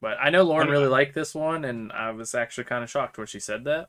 [0.00, 3.18] But I know Lauren really liked this one, and I was actually kind of shocked
[3.18, 3.88] when she said that.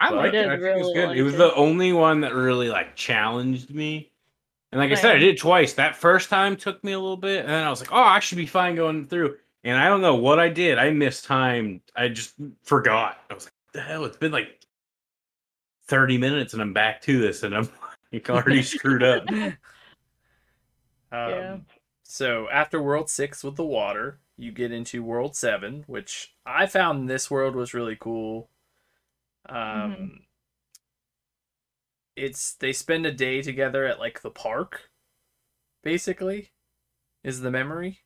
[0.00, 0.46] I But- liked it.
[0.46, 1.08] I think it was good.
[1.08, 1.38] like it was it.
[1.38, 4.10] the only one that really like challenged me.
[4.72, 5.74] And like I said, I did it twice.
[5.74, 8.20] That first time took me a little bit, and then I was like, "Oh, I
[8.20, 10.78] should be fine going through." And I don't know what I did.
[10.78, 11.82] I missed time.
[11.94, 13.18] I just forgot.
[13.30, 14.61] I was like, "The hell!" It's been like
[15.92, 17.68] thirty minutes, and I'm back to this, and I'm
[18.12, 19.24] like already screwed up.
[21.12, 21.58] Um, Yeah.
[22.04, 27.08] So after World Six with the water, you get into World Seven, which I found
[27.08, 28.48] this world was really cool.
[29.48, 30.26] Um, Mhm.
[32.16, 34.90] it's they spend a day together at like the park,
[35.82, 36.52] basically,
[37.24, 38.00] is the memory.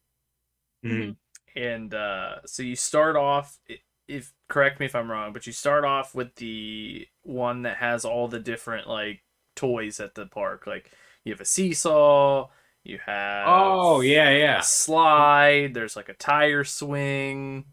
[0.85, 1.17] Mhm.
[1.57, 5.53] and uh, so you start off i- if correct me if i'm wrong but you
[5.53, 9.23] start off with the one that has all the different like
[9.55, 10.91] toys at the park like
[11.25, 12.49] you have a seesaw
[12.85, 14.61] you have Oh yeah, yeah.
[14.61, 17.65] a slide there's like a tire swing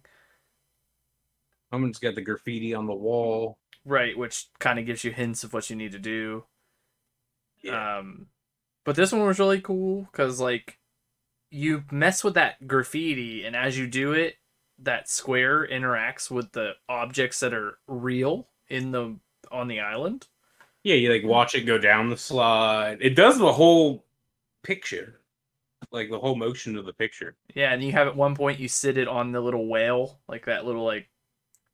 [1.71, 3.57] Someone's got the graffiti on the wall.
[3.85, 6.45] right which kind of gives you hints of what you need to do
[7.61, 7.99] Yeah.
[7.99, 8.27] Um,
[8.85, 10.77] but this one was really cool because like
[11.49, 14.37] you mess with that graffiti, and as you do it,
[14.83, 19.17] that square interacts with the objects that are real in the
[19.51, 20.27] on the island.
[20.83, 22.97] Yeah, you like watch it go down the slide.
[23.01, 24.05] It does the whole
[24.63, 25.21] picture,
[25.91, 27.37] like the whole motion of the picture.
[27.55, 30.45] Yeah, and you have at one point you sit it on the little whale, like
[30.45, 31.09] that little like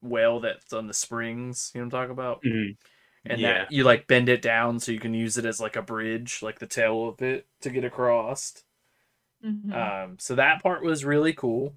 [0.02, 1.72] whale that's on the springs.
[1.74, 2.42] You know what I'm talking about?
[2.46, 2.78] Mhm.
[3.26, 3.66] And Yeah.
[3.66, 6.42] that you like bend it down so you can use it as like a bridge,
[6.42, 8.64] like the tail of it to get across.
[9.42, 9.72] Mhm.
[9.74, 11.76] Um, so that part was really cool.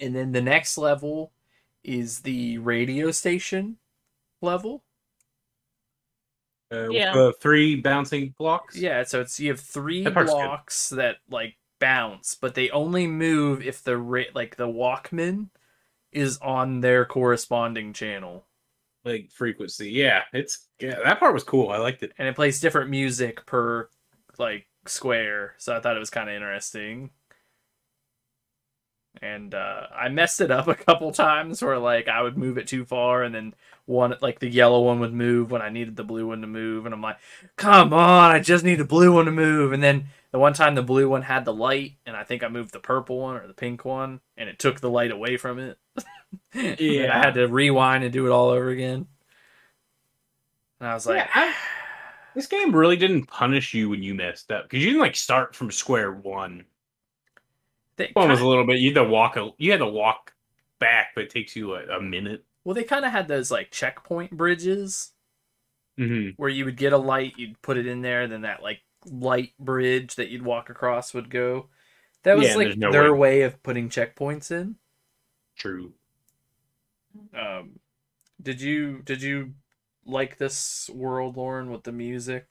[0.00, 1.32] And then the next level
[1.84, 3.76] is the radio station
[4.42, 4.82] level.
[6.72, 7.12] Uh, Yeah.
[7.12, 8.76] the three bouncing blocks.
[8.76, 10.36] Yeah, so it's you have three That part's good.
[10.36, 15.48] blocks that like bounce, but they only move if the ra- like the Walkman
[16.12, 18.46] is on their corresponding channel,
[19.04, 19.90] like frequency.
[19.90, 20.98] Yeah, it's yeah.
[21.02, 21.70] That part was cool.
[21.70, 22.12] I liked it.
[22.18, 23.88] and it plays different music per
[24.38, 25.54] like square.
[25.58, 27.10] So I thought it was kind of interesting.
[29.22, 32.66] And uh, I messed it up a couple times where like I would move it
[32.68, 33.54] too far, and then
[33.86, 36.86] one like the yellow one would move when I needed the blue one to move,
[36.86, 37.18] and I'm like,
[37.56, 39.72] come on, I just need the blue one to move.
[39.72, 42.48] And then the one time the blue one had the light, and I think I
[42.48, 45.58] moved the purple one or the pink one, and it took the light away from
[45.58, 45.78] it.
[46.78, 49.06] yeah, I had to rewind and do it all over again.
[50.80, 51.54] And I was like, Yeah, I-
[52.34, 55.54] This game really didn't punish you when you messed up because you didn't like start
[55.56, 56.66] from square one.
[58.00, 58.78] They One was kinda- a little bit.
[58.80, 59.36] You had to walk.
[59.36, 60.32] A, you had to walk
[60.78, 62.44] back, but it takes you like a minute.
[62.64, 65.12] well, they kind of had those like checkpoint bridges
[65.98, 66.30] Mm-hmm.
[66.36, 69.52] where you would get a light, you'd put it in there, then that like light
[69.58, 71.68] bridge that you'd walk across would go.
[72.22, 74.76] That was Yeah, like there's no their way- way of putting checkpoints in.
[75.56, 75.92] True.
[77.34, 77.80] Um,
[78.40, 79.54] did you did you
[80.06, 82.46] like this world, Lauren, with the music?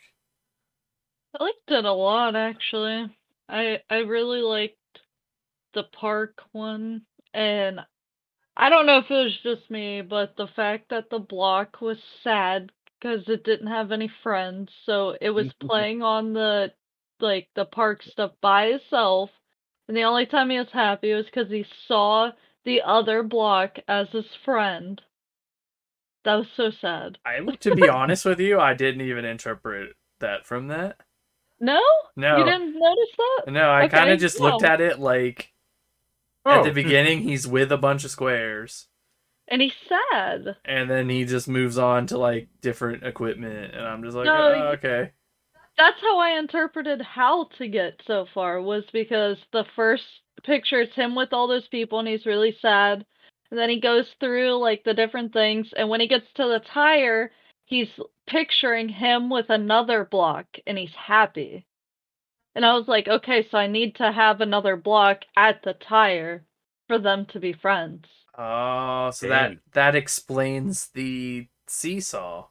[1.39, 3.15] I liked it a lot actually.
[3.47, 4.77] I I really liked
[5.73, 7.01] the park one
[7.33, 7.79] and
[8.59, 11.97] I don't know if it was just me, but the fact that the block was
[12.25, 16.73] sad because it didn't have any friends, so it was playing on the
[17.21, 19.29] like the park stuff by itself,
[19.87, 22.31] and the only time he was happy was because he saw
[22.65, 25.01] the other block as his friend.
[26.25, 27.17] That was so sad.
[27.25, 30.97] I look to be honest with you, I didn't even interpret that from that.
[31.61, 31.79] No,
[32.17, 33.51] No, you didn't notice that.
[33.51, 35.53] no, I kind of just looked at it like
[36.49, 36.73] at the oh.
[36.83, 38.87] beginning he's with a bunch of squares.
[39.51, 40.57] And he's sad.
[40.63, 44.53] and then he just moves on to like different equipment and i'm just like No,
[44.55, 45.11] oh, okay
[45.77, 50.03] That's how I interpreted how to get so far was because the first
[50.43, 53.05] picture is him with all those people and he's really sad.
[53.49, 56.61] And then he goes through like the different things and when he gets to the
[56.73, 57.31] tire,
[57.65, 57.87] he's
[58.27, 61.65] picturing him with another block and he's happy.
[62.55, 66.45] And I was like, okay, so I need to have another block at the tire
[66.87, 68.05] for them to be friends.
[68.37, 72.47] oh so that that explains the seesaw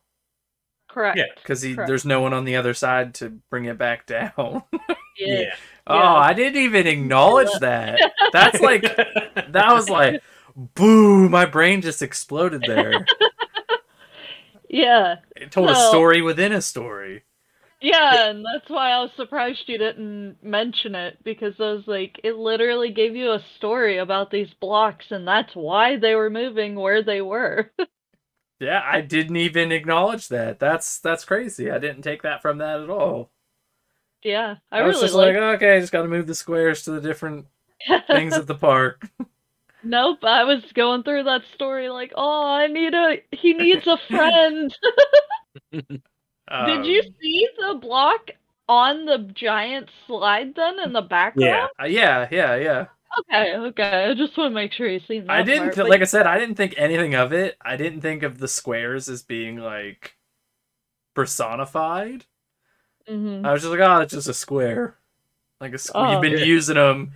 [0.88, 1.18] Correct.
[1.18, 4.62] Yeah, because there's no one on the other side to bring it back down.
[5.20, 5.52] Yeah.
[5.88, 6.14] Oh, Yeah.
[6.14, 7.98] I didn't even acknowledge that.
[8.32, 10.22] That's like that was like,
[10.54, 11.28] boo!
[11.28, 13.04] My brain just exploded there.
[14.68, 15.16] Yeah.
[15.34, 17.24] It told a story within a story.
[17.80, 22.20] Yeah, and that's why I was surprised you didn't mention it because I was like,
[22.24, 26.74] it literally gave you a story about these blocks, and that's why they were moving
[26.74, 27.70] where they were.
[28.60, 30.58] Yeah, I didn't even acknowledge that.
[30.58, 31.70] That's that's crazy.
[31.70, 33.30] I didn't take that from that at all.
[34.24, 35.62] yeah, I, I, was really just like, like.
[35.62, 37.46] okay, just got to move the squares to the different
[38.08, 39.08] things at the park.
[39.84, 43.18] nope, I was going through that story like, oh, I need a.
[43.30, 44.76] He needs a friend.
[46.66, 48.30] Did you Um, see the block
[48.68, 51.70] on the giant slide then in the background?
[51.80, 52.86] uh, yeah, yeah, yeah.
[53.20, 54.06] Okay, okay.
[54.10, 55.32] I just want to make sure you've seen that.
[55.32, 57.56] I didn't part, like I said, I didn't think anything of it.
[57.60, 60.16] I didn't think of the squares as being like
[61.14, 62.24] personified.
[63.08, 63.46] Mhm.
[63.46, 64.98] I was just like, oh, it's just a square.
[65.60, 66.12] Like a squ- Oh.
[66.12, 66.44] you've been Yeah.
[66.44, 67.12] using them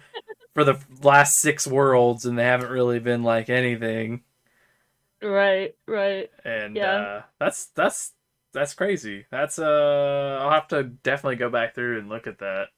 [0.54, 4.24] for the last six worlds, and they haven't really been like anything.
[5.22, 6.30] Right, right.
[6.44, 6.92] And Yeah.
[6.94, 8.12] uh, that's that's
[8.52, 9.26] that's crazy.
[9.30, 12.68] That's uh, I'll have to definitely go back through and look at that.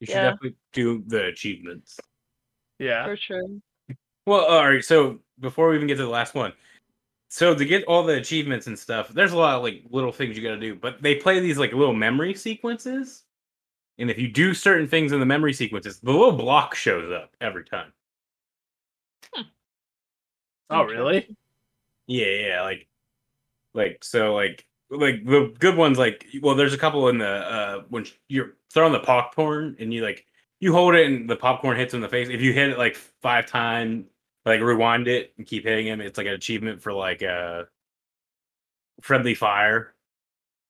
[0.00, 0.30] You should Yeah.
[0.30, 1.98] definitely do the achievements.
[2.78, 3.04] Yeah.
[3.04, 3.46] For sure.
[4.26, 4.84] Well, all right.
[4.84, 6.52] So before we even get to the last one,
[7.28, 10.36] so to get all the achievements and stuff, there's a lot of like little things
[10.36, 10.74] you got to do.
[10.74, 13.24] But they play these like little memory sequences,
[13.98, 17.34] and if you do certain things in the memory sequences, the little block shows up
[17.40, 17.92] every time.
[20.70, 21.36] Oh, really?
[22.06, 22.88] Yeah, yeah, like,
[23.74, 27.82] like so, like, like the good ones, like, well, there's a couple in the uh
[27.88, 30.26] when you're throwing the popcorn and you like
[30.60, 32.28] you hold it and the popcorn hits him in the face.
[32.28, 34.06] If you hit it like five times,
[34.44, 37.64] like rewind it and keep hitting him, it's like an achievement for like uh
[39.02, 39.94] friendly fire.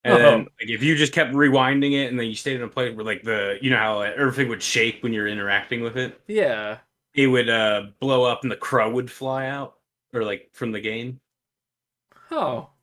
[0.04, 0.38] And then Oh.
[0.60, 3.04] like, if you just kept rewinding it and then you stayed in a place where
[3.06, 6.78] like the you know how like, everything would shake when you're interacting with it, Yeah.
[7.14, 9.78] it would uh blow up and the crow would fly out
[10.12, 11.20] or like from the game.
[12.30, 12.73] Oh.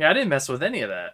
[0.00, 1.10] Yeah, I didn't mess with any of that.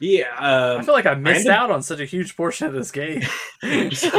[0.00, 2.90] Yeah, um, I feel like I missed out on such a huge portion of this
[2.90, 3.22] game.
[3.94, 4.10] So-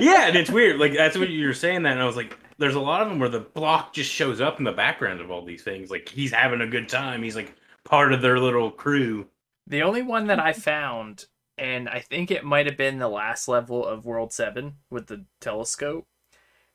[0.00, 0.78] yeah, and it's weird.
[0.78, 3.08] Like that's what you were saying that, and I was like, there's a lot of
[3.08, 5.90] them where the block just shows up in the background of all these things.
[5.90, 7.22] Like he's having a good time.
[7.22, 9.26] He's like part of their little crew.
[9.66, 11.24] The only one that I found,
[11.56, 15.24] and I think it might have been the last level of World 7 with the
[15.40, 16.06] telescope,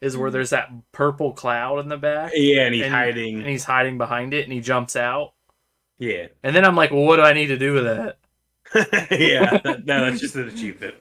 [0.01, 0.33] is where Mhm.
[0.33, 2.31] there's that purple cloud in the back.
[2.33, 3.35] Yeah, and he's And- hiding.
[3.39, 5.33] And he's hiding behind it and he jumps out.
[5.99, 8.17] Yeah, And then I'm like, well, what do I need to do with that?
[9.11, 9.57] yeah.
[9.63, 10.95] that- no, that's just an achievement.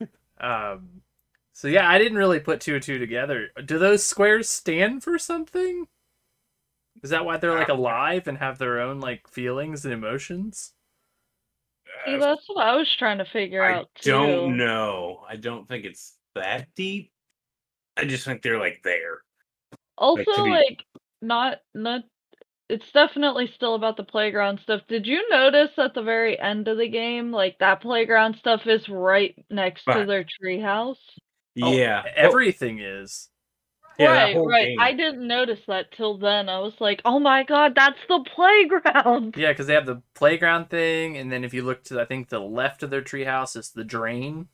[0.40, 1.02] Um,
[1.52, 3.50] so yeah, I didn't really put two and two together.
[3.64, 5.86] Do those squares stand for something?
[7.04, 10.72] Is that why they're like alive and have their own like feelings and emotions?
[12.04, 14.10] See, that's what I was trying to figure I out too.
[14.10, 15.20] don't know.
[15.28, 17.12] I don't think it's that deep.
[17.96, 19.20] I just think they're like there.
[19.96, 20.84] Also, to be- like,
[21.20, 22.02] not not.
[22.72, 24.80] It's definitely still about the playground stuff.
[24.88, 28.88] Did you notice at the very end of the game, like that playground stuff is
[28.88, 30.96] right next to their treehouse?
[31.60, 33.28] Oh, yeah, everything is.
[33.98, 34.66] Yeah, right, right.
[34.68, 34.80] game.
[34.80, 36.48] I didn't notice that till then.
[36.48, 39.34] I was like, oh my god, that's the playground.
[39.36, 42.28] Yeah, because they have the playground thing, and then if you look to I think
[42.28, 44.48] the left of their treehouse is the drain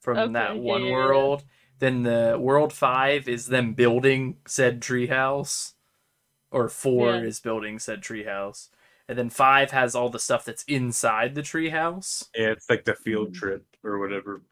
[0.00, 0.92] from Okay, that one yeah, yeah.
[0.92, 1.44] world.
[1.78, 5.71] Then the world five is them building said treehouse,
[6.52, 7.22] or four Yeah.
[7.22, 8.70] is building said treehouse,
[9.08, 12.30] and then five has all the stuff that's inside the treehouse.
[12.34, 13.34] yeah, it's like the field Mhm.
[13.34, 14.42] trip or whatever.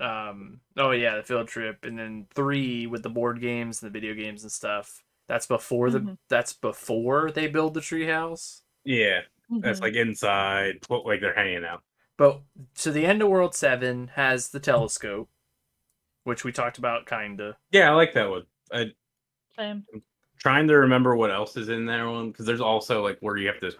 [0.00, 4.00] Um, oh yeah, the field trip, and then three with the board games and the
[4.00, 5.04] video games and stuff.
[5.28, 6.18] That's before the Mhm.
[6.28, 8.62] that's before they build the treehouse.
[8.84, 9.22] Yeah,
[9.60, 9.82] that's Mhm.
[9.82, 11.84] like inside, what- like they're hanging out.
[12.16, 12.42] But
[12.74, 15.30] so the end of World Seven has the telescope,
[16.24, 17.58] which we talked about, kinda.
[17.70, 18.46] Yeah, I like that one.
[18.72, 18.92] I
[19.56, 19.86] Same.
[20.40, 23.48] Trying to remember what else is in that one because there's also like where you
[23.48, 23.72] have to,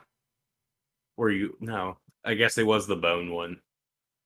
[1.16, 3.60] where you no, I guess it was the bone one.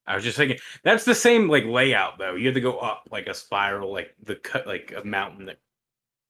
[0.07, 2.37] I was just thinking that's the same like layout though.
[2.37, 5.59] You have to go up like a spiral, like the cut, like a mountain that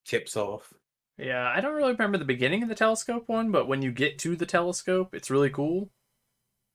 [0.07, 0.73] tips off.
[1.17, 4.19] Yeah, I don't really remember the beginning of the telescope one, but when you get
[4.21, 5.91] to the telescope, it's really cool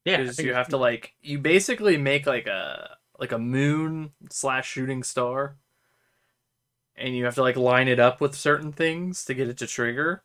[0.05, 4.69] Yeah, because you have to like you basically make like a like a moon slash
[4.69, 5.57] shooting star,
[6.99, 9.67] and you have to like line it up with certain things to get it to
[9.67, 10.23] trigger.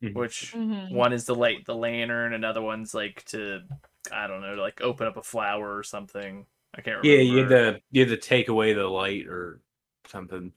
[0.00, 0.22] Mhm.
[0.22, 0.88] Which Mhm.
[0.88, 3.62] one is the light the lantern, another one's like to
[4.10, 6.46] I don't know, to like open up a flower or something.
[6.74, 7.02] I can't remember.
[7.02, 9.60] Yeah, you had to you had to take away the light or
[10.06, 10.52] something.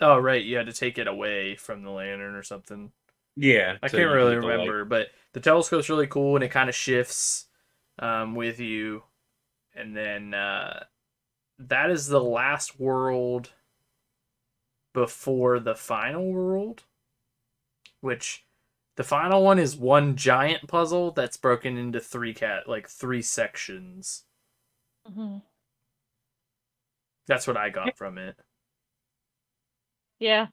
[0.00, 2.92] Oh right, you had to take it away from the lantern or something.
[3.36, 4.76] Yeah, I so can't really get the light.
[4.76, 7.46] remember, but the telescope's really cool and it kind of shifts
[7.98, 9.04] um, with you.
[9.74, 10.84] And then uh,
[11.60, 13.52] that is the last world
[14.92, 16.84] before the final world,
[18.00, 18.44] which
[18.96, 24.24] the final one is one giant puzzle that's broken into three cat like three sections.
[25.06, 25.38] hmm
[27.26, 28.36] That's what I got from it.
[30.18, 30.48] Yeah.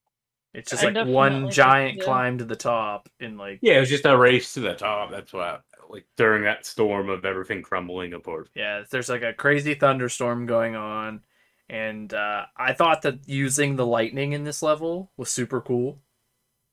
[0.53, 2.05] It's just I like one giant so.
[2.05, 5.11] climb to the top and like Yeah, it was just a race to the top.
[5.11, 5.59] That's why,
[5.89, 8.49] like during that storm of everything crumbling apart.
[8.55, 11.21] Yeah, there's like a crazy thunderstorm going on,
[11.69, 15.99] and uh, I thought that using the lightning in this level was super cool.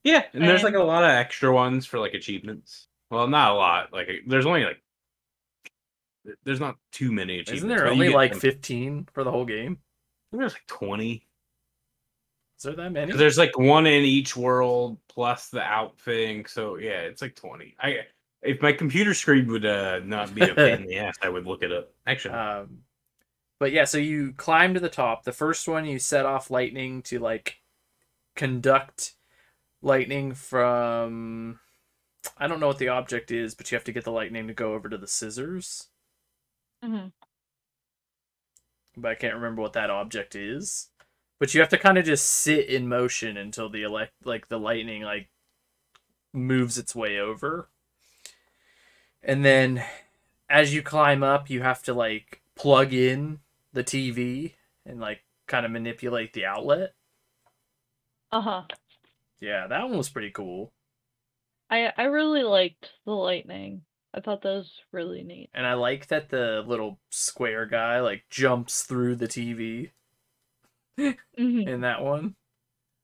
[0.03, 2.89] Yeah, and there's like a lot of extra ones for like achievements.
[3.11, 3.93] Well, not a lot.
[3.93, 4.83] Like there's only like
[6.45, 7.59] there's not too many achievements.
[7.59, 8.41] Isn't there only like them.
[8.41, 9.79] 15 for the whole game?
[9.79, 11.27] I think there's like twenty.
[12.59, 13.11] Is there that many?
[13.13, 16.47] 'Cause There's like one in each world plus the out thing.
[16.47, 17.75] So yeah, it's like twenty.
[17.81, 18.01] I
[18.43, 21.47] if my computer screen would uh not be a pain in the ass, I would
[21.47, 21.93] look it up.
[22.07, 22.79] Actually, Um,
[23.59, 25.25] but yeah, so you climb to the top.
[25.25, 27.61] The first one, you set off lightning to like
[28.37, 29.15] conduct
[29.83, 31.61] lightning from.
[32.39, 34.55] I don't know what the object is, but you have to get the lightning to
[34.55, 35.89] go over to the scissors.
[36.83, 37.07] hmm
[38.97, 40.91] but I can't remember what that object is.
[41.39, 44.59] But you have to kind of just sit in motion until the elect like the
[44.59, 45.29] lightning like
[46.33, 47.69] moves its way over.
[49.23, 49.85] And then
[50.49, 53.41] as you climb up, you have to like plug in
[53.73, 54.55] the TV
[54.87, 56.95] and like kind of manipulate the outlet.
[58.33, 58.63] Uh huh.
[59.41, 60.73] Yeah, that one was pretty cool.
[61.71, 63.83] I I really liked the lightning.
[64.13, 65.51] I thought that was really neat.
[65.55, 69.91] And I like that the little square guy like jumps through the TV
[70.97, 72.37] hmm in that one.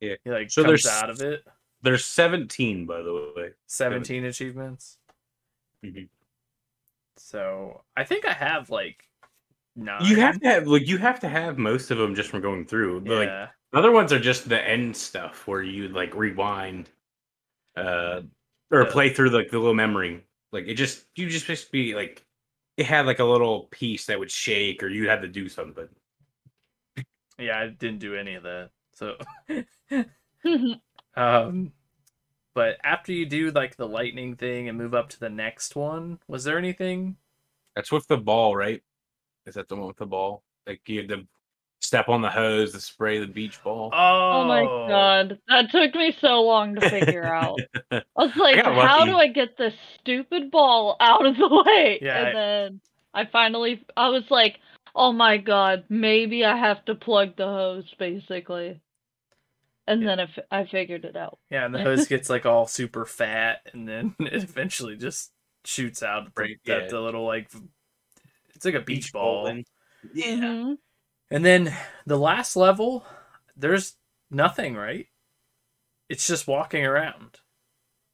[0.01, 0.15] Yeah.
[0.25, 1.43] He like So comes there's- out of it.
[1.83, 3.51] there's seventeen by the way.
[3.67, 4.99] 17 achievements.
[5.85, 6.09] Mhm.
[7.17, 9.09] So I think I have like
[9.77, 10.05] nine.
[10.05, 12.67] You have to have like you have to have most of them just from going
[12.67, 13.01] through.
[13.03, 13.49] But like yeah.
[13.73, 16.91] The other ones are just the end stuff where you like rewind,
[17.77, 18.23] uh,
[18.73, 18.91] or Yeah.
[18.91, 20.25] play through like the little memory.
[20.51, 22.27] Like it just you just just be like
[22.77, 25.89] it had like a little piece that would shake, or you had to do something.
[27.39, 28.71] yeah, I didn't do any of that.
[28.95, 29.17] So,
[31.17, 31.73] um,
[32.55, 36.19] but after you do like the lightning thing and move up to the next one,
[36.27, 37.17] was there anything?
[37.77, 38.83] That's with the ball, right?
[39.51, 40.43] Is that the one with the ball?
[40.67, 41.27] Like you had to
[41.81, 43.91] step on the hose to spray the beach ball.
[43.93, 47.59] Oh, oh my god, that took me so long to figure out.
[47.91, 49.11] I was like, got how lucky.
[49.11, 51.99] do I get this stupid ball out of the way?
[52.01, 52.81] Yeah, I- And then
[53.13, 54.59] I finally, I was like,
[54.95, 58.81] oh my god, maybe I have to plug the hose, basically.
[59.87, 60.07] And Yeah.
[60.09, 61.39] then I, f- I figured it out.
[61.51, 65.33] Yeah, and the hose gets like all super fat, and then it eventually just
[65.65, 66.89] shoots out the, Right, that yeah.
[66.89, 67.51] the little like
[68.61, 69.47] it's like a beach, ball.
[69.47, 69.65] thing.
[70.13, 70.35] Yeah.
[70.37, 70.79] Mhm.
[71.31, 73.07] And then the last level,
[73.57, 73.97] there's
[74.31, 75.07] nothing, right?
[76.11, 77.39] It's just walking around.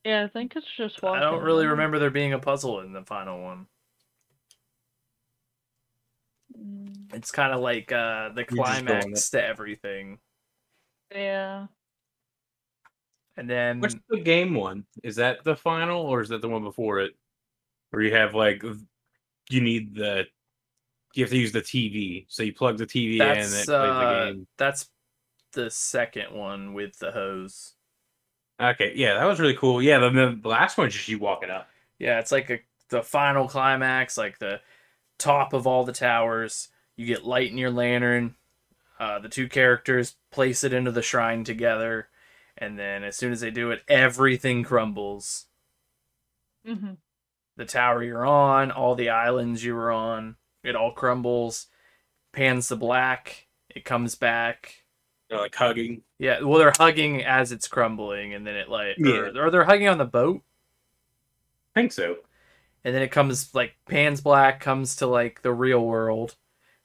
[0.05, 1.19] Yeah, I think it's just walking.
[1.19, 1.73] I don't really around.
[1.73, 3.67] remember there being a puzzle in the final one.
[6.57, 10.19] Mm, It's kind of like uh, the just go climax to everything.
[11.11, 11.67] Yeah.
[13.37, 14.87] And then What's the game one?
[15.03, 17.15] Is that the final, or is that the one before it?
[17.91, 18.63] Where you have like
[19.51, 20.27] you need the
[21.17, 23.69] you have to use the TV, so you plug the TV in and it that's
[23.79, 24.47] plays uh, the game.
[24.57, 24.91] that's
[25.53, 27.75] the second one with the hose.
[28.61, 29.83] Okay, yeah, that was really cool.
[29.83, 31.69] Yeah, the, the last one's just you walking up.
[31.99, 34.61] Yeah, it's like a, the final climax, like the
[35.19, 36.69] top of all the towers.
[36.97, 38.37] You get light in your lantern.
[39.01, 42.09] Uh, the two characters place it into the shrine together,
[42.59, 45.47] and then as soon as they do it, everything crumbles.
[46.65, 46.95] hmm
[47.57, 50.37] The tower you're on, all the islands you were on,
[50.67, 51.67] it all crumbles.
[52.33, 53.47] Pans to black.
[53.71, 54.75] It comes back.
[55.29, 56.03] They're like hugging.
[56.19, 59.41] Yeah, well, they're hugging as it's crumbling, and then it like, or, Yeah.
[59.43, 60.43] or they're hugging on the boat.
[61.75, 62.17] I think so.
[62.85, 66.37] and then it comes like pans black comes to like the real world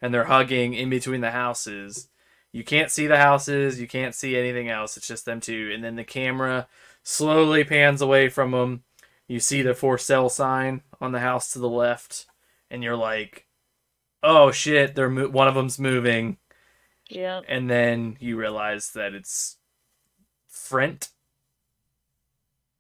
[0.01, 2.09] and they're hugging in between the houses
[2.51, 5.84] you can't see the houses you can't see anything else it's just them two and
[5.84, 6.67] then the camera
[7.03, 8.84] slowly pans away from them
[9.27, 12.25] you see the for sale sign on the house to the left
[12.71, 13.45] and you're like
[14.24, 16.38] oh shit they're mo- one of them's moving
[17.09, 17.41] Yeah.
[17.47, 19.57] and then you realize that it's
[20.47, 21.09] Frendt.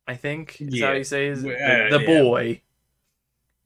[0.07, 0.97] I think is how Yeah.
[0.97, 1.47] you say his, Uh,
[1.89, 2.21] the, the yeah.
[2.21, 2.61] boy.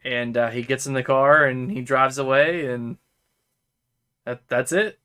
[0.03, 2.97] And uh, he gets in the car and he drives away, and
[4.23, 4.99] that that's it.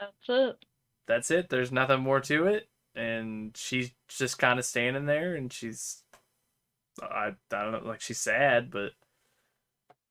[0.00, 0.64] That's it.
[1.06, 1.48] That's it.
[1.50, 2.68] There's nothing more to it.
[2.94, 6.02] and she's just kind of standing there, and she's
[7.00, 8.92] I I don't know, like she's sad, but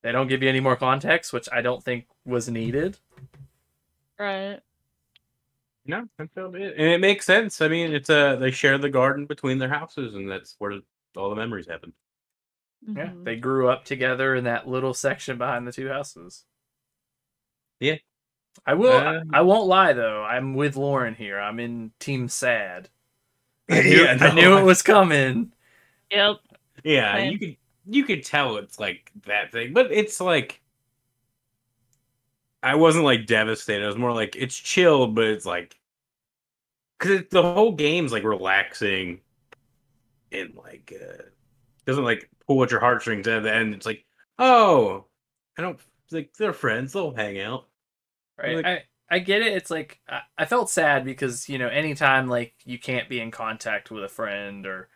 [0.03, 2.97] they don't give you any more context, which I don't think was needed.
[4.19, 4.59] Right.
[5.85, 7.59] No, I felt it, and it makes sense.
[7.61, 10.79] I mean, it's a they share the garden between their houses, and that's where
[11.17, 11.93] all the memories happen.
[12.87, 13.23] Yeah, Mhm.
[13.25, 16.45] they grew up together in that little section behind the two houses.
[17.79, 17.97] Yeah.
[18.65, 18.91] I will.
[18.91, 20.23] Uh, I won't lie though.
[20.23, 21.39] I'm with Lauren here.
[21.39, 22.89] I'm in Team Sad.
[23.69, 25.51] I Yeah, knew, I knew it was coming.
[26.11, 26.37] Yep.
[26.83, 27.31] Yeah, Same.
[27.31, 30.61] you could you could tell it's like that thing, but it's like
[32.63, 33.83] I wasn't like devastated.
[33.83, 35.75] I was more like it's chill, but it's like
[36.99, 39.21] because the whole game's like relaxing
[40.31, 41.23] and like uh
[41.85, 43.27] doesn't like pull at your heartstrings.
[43.27, 44.05] And at the end, it's like
[44.37, 45.05] oh,
[45.57, 45.79] I don't
[46.11, 46.93] like they're friends.
[46.93, 47.67] They'll hang out.
[48.37, 48.57] Right.
[48.57, 49.53] Like- I I get it.
[49.53, 53.31] It's like I, I felt sad because you know anytime like you can't be in
[53.31, 54.89] contact with a friend or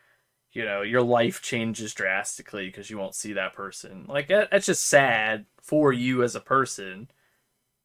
[0.55, 4.05] you know your life changes drastically because you won't see that person.
[4.09, 7.11] Like that, that's just sad for you as a person.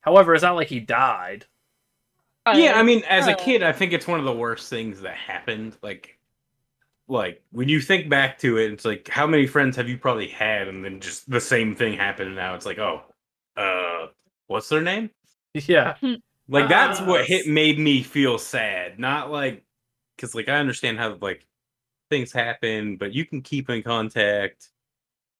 [0.03, 1.47] However, it's not like he died.
[2.53, 3.37] Yeah, I mean, as a Oh.
[3.37, 5.77] kid, I think it's one of the worst things that happened.
[5.83, 6.18] Like,
[7.09, 10.29] like when you think back to it, it's like how many friends have you probably
[10.29, 12.29] had, and then just the same thing happened.
[12.29, 13.03] And now it's like, oh,
[13.57, 14.09] uh,
[14.49, 15.11] what's their name?
[15.55, 15.97] Yeah.
[16.49, 17.07] Like that's Ah.
[17.07, 18.99] what hit made me feel sad.
[18.99, 19.64] Not like
[20.16, 21.47] because like I understand how like
[22.11, 24.70] things happen, but you can keep in contact.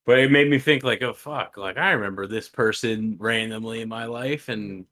[0.07, 3.89] But it made me think like, oh fuck, like I remember this person randomly in
[3.89, 4.87] my life, and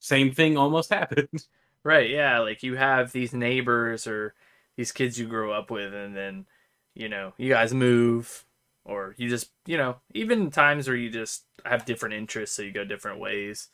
[0.00, 1.46] same thing almost happened.
[1.84, 4.34] Right, yeah, like you have these neighbors or
[4.76, 6.46] these kids you grow up with and then,
[6.94, 8.44] you know, you guys move
[8.84, 12.72] or you just, you know, even times where you just have different interests so you
[12.72, 13.68] go different ways.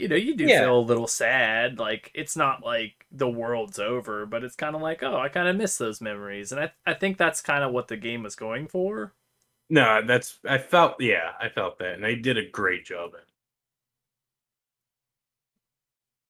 [0.00, 0.50] You know, you do Yeah.
[0.50, 1.78] feel a little sad.
[1.78, 5.48] Like it's not like the world's over, but it's kind of like, oh, I kind
[5.48, 6.52] of miss those memories.
[6.52, 9.14] And I I think that's kind of what the game was going for.
[9.70, 13.12] No, that's I felt yeah, I felt that, and they did a great job.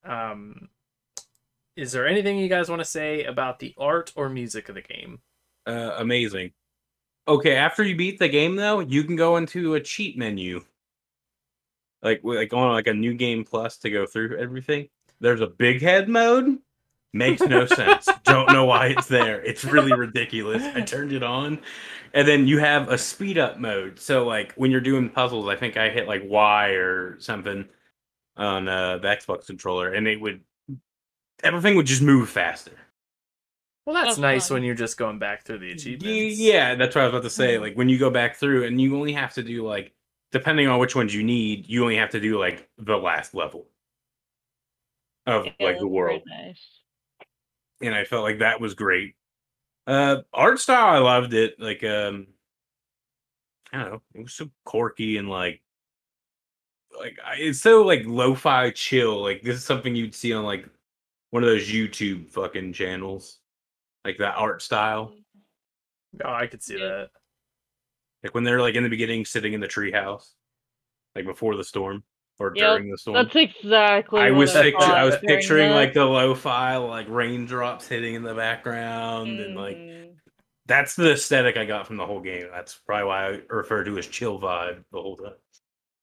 [0.05, 0.69] Um
[1.77, 4.83] is there anything you guys want to say about the art or music of the
[4.83, 5.21] game?
[5.67, 6.53] Uh, amazing.
[7.29, 10.65] Okay, after you beat the game though, you can go into a cheat menu,
[12.03, 14.89] like wi- like on like a new game plus to go through everything.
[15.21, 16.59] There's a big head mode.
[17.13, 18.09] Makes no sense.
[18.25, 19.43] Don't know why it's there.
[19.43, 20.63] It's really ridiculous.
[20.63, 21.59] I turned it on,
[22.15, 23.99] and then you have a speed up mode.
[23.99, 27.69] So like when you're doing puzzles, I think I hit like Y or something
[28.37, 30.41] on uh, the Xbox controller, and it would
[31.43, 32.73] everything would just move faster.
[33.87, 34.57] Well, that's That's nice fun.
[34.57, 36.39] when you're just going back through the Y- achievements.
[36.39, 37.59] Yeah, that's what I was about to say.
[37.59, 39.93] Like when you go back through and you only have to do like
[40.33, 43.67] depending on which ones you need, you only have to do like the last level
[45.27, 46.23] of Yeah, like the world.
[46.27, 46.81] Nice.
[47.83, 49.15] And I felt like that was great.
[49.87, 51.59] Uh art style I loved it.
[51.59, 52.29] Like um
[53.73, 55.63] I don't know, it was so quirky and like
[56.99, 59.23] like it's so like lo-fi chill.
[59.23, 60.67] Like this is something you'd see on like
[61.31, 63.39] one of those YouTube fucking channels.
[64.05, 65.13] Like that art style.
[66.25, 66.89] Oh, I could see Yeah.
[66.89, 67.11] that.
[68.23, 70.33] Like when they're like in the beginning sitting in the treehouse,
[71.15, 72.05] like before the storm
[72.39, 73.25] or Yep, during the storm.
[73.25, 74.21] That's exactly.
[74.21, 75.75] I was picture I was picturing that.
[75.75, 80.17] like the lo-fi like raindrops hitting in the background and like Mhm.
[80.67, 82.49] that's the aesthetic I got from the whole game.
[82.53, 85.35] That's probably why I refer to as chill vibe the whole time.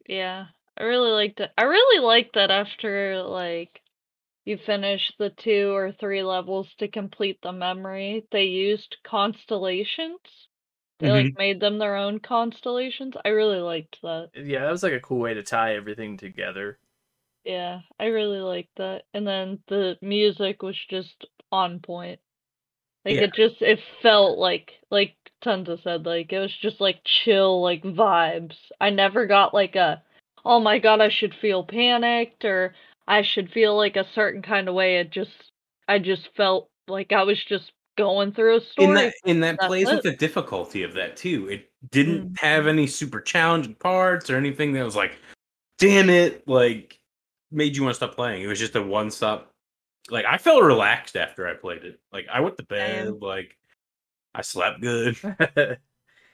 [0.08, 1.52] Yeah, I really liked it.
[1.58, 3.82] I really liked that after like
[4.46, 10.47] you finish the two or three levels to complete the memory, they used constellations.
[11.00, 11.38] They like mm-hmm.
[11.38, 13.16] made them their own constellations.
[13.24, 14.30] I really liked that.
[14.38, 16.80] Uh, yeah, that was like a cool way to tie everything together.
[17.44, 19.04] Yeah, I really liked that.
[19.14, 22.20] And then the music was just on point.
[23.06, 23.24] Like Yeah.
[23.24, 27.84] it just it felt like like Tonsa said, like it was just like chill like
[27.84, 28.58] vibes.
[28.82, 30.04] I never got like a
[30.46, 32.76] oh my god, I should feel panicked or
[33.08, 34.98] I should feel like a certain kind of way.
[34.98, 35.32] It just
[35.88, 38.88] I just felt like I was just going through a story.
[38.88, 41.50] In that in that That's plays with the difficulty of that too.
[41.50, 42.40] It didn't Mhm.
[42.40, 45.18] have any super challenging parts or anything that was like,
[45.80, 47.00] damn it, like
[47.52, 48.44] made you want to stop playing.
[48.44, 49.52] It was just a one stop.
[50.10, 52.00] Like I felt relaxed after I played it.
[52.14, 53.20] Like I went to bed, Same.
[53.20, 53.58] like
[54.34, 55.18] I slept good.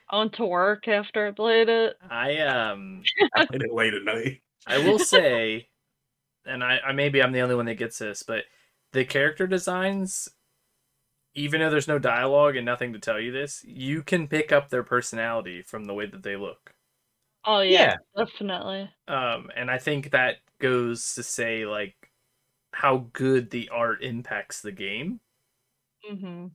[0.10, 1.98] I went to work after I played it.
[2.10, 3.04] I um
[3.36, 4.42] I played it late at night.
[4.68, 5.68] I will say,
[6.46, 8.44] and I, I maybe I'm the only one that gets this, but
[8.92, 10.30] the character designs,
[11.36, 14.70] even though there's no dialogue and nothing to tell you this, you can pick up
[14.70, 16.76] their personality from the way that they look.
[17.46, 18.90] Oh yeah, definitely.
[19.08, 22.12] Um, and I think that goes to say like
[22.74, 25.22] how good the art impacts the game.
[26.04, 26.48] hmm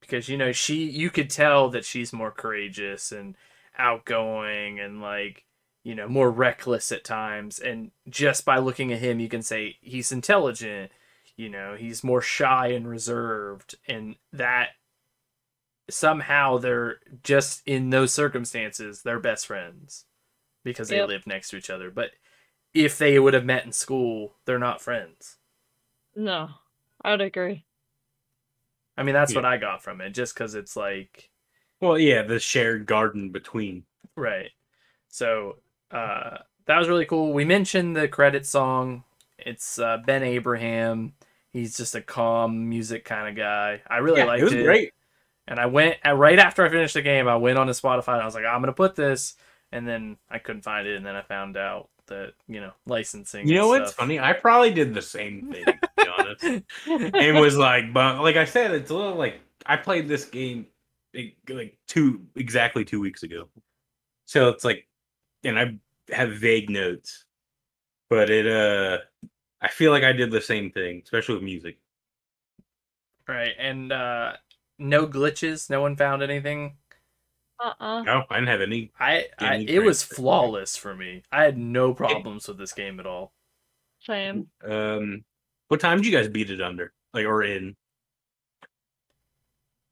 [0.00, 3.36] because you know she you could tell that she's more courageous and
[3.76, 5.44] outgoing and like
[5.84, 9.76] you know more reckless at times and just by looking at him you can say
[9.80, 10.90] he's intelligent
[11.38, 14.70] you know he's more shy and reserved and that
[15.90, 20.04] somehow they're just in those circumstances they're best friends
[20.64, 21.02] because they Yep.
[21.02, 22.12] live next to each other but
[22.74, 25.38] if they would have met in school they're not friends
[26.14, 26.50] No,
[27.02, 27.64] I'd agree.
[28.96, 29.36] i mean that's Yeah.
[29.36, 31.30] what i got from it just because it's like
[31.80, 33.84] Well, yeah, the shared garden between.
[34.16, 34.50] Right.
[35.08, 35.58] So
[35.90, 37.32] uh, that was really cool.
[37.34, 39.04] We mentioned the credit song.
[39.38, 41.14] It's uh, Ben Abraham.
[41.52, 43.80] He's just a calm music kind of guy.
[43.88, 44.92] I really yeah, liked it was great.
[45.46, 47.26] And I went uh, right after I finished the game.
[47.26, 49.34] I went on to Spotify and I was like, I'm gonna put this.
[49.72, 50.96] And then I couldn't find it.
[50.96, 53.46] And then I found out that you know licensing.
[53.46, 54.00] You know what's stuff.
[54.00, 54.18] funny?
[54.18, 56.44] I probably did the same thing, to be honest.
[57.14, 60.66] and was like, but like I said, it's a little like I played this game
[61.14, 63.48] like, like two exactly two weeks ago,
[64.26, 64.86] so it's like,
[65.44, 65.78] and I
[66.14, 67.24] have vague notes,
[68.10, 68.98] but it uh,
[69.60, 71.78] I feel like I did the same thing, especially with music.
[73.26, 73.54] right.
[73.58, 74.32] And uh,
[74.78, 75.68] no glitches.
[75.68, 76.76] No one found anything.
[77.60, 78.02] Uh-uh.
[78.02, 78.92] No, I didn't have any.
[79.00, 81.24] I, I Any it was flawless for me.
[81.32, 83.32] I had no problems with this game at all.
[84.06, 84.48] Same.
[84.64, 85.24] Um,
[85.66, 86.92] what time did you guys beat it under?
[87.12, 87.74] Like or in?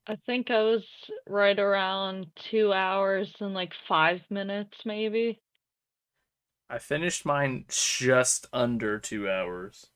[0.07, 0.85] I think I was
[1.29, 5.41] right around two hours and like five minutes, maybe.
[6.69, 9.87] I finished mine just under two hours.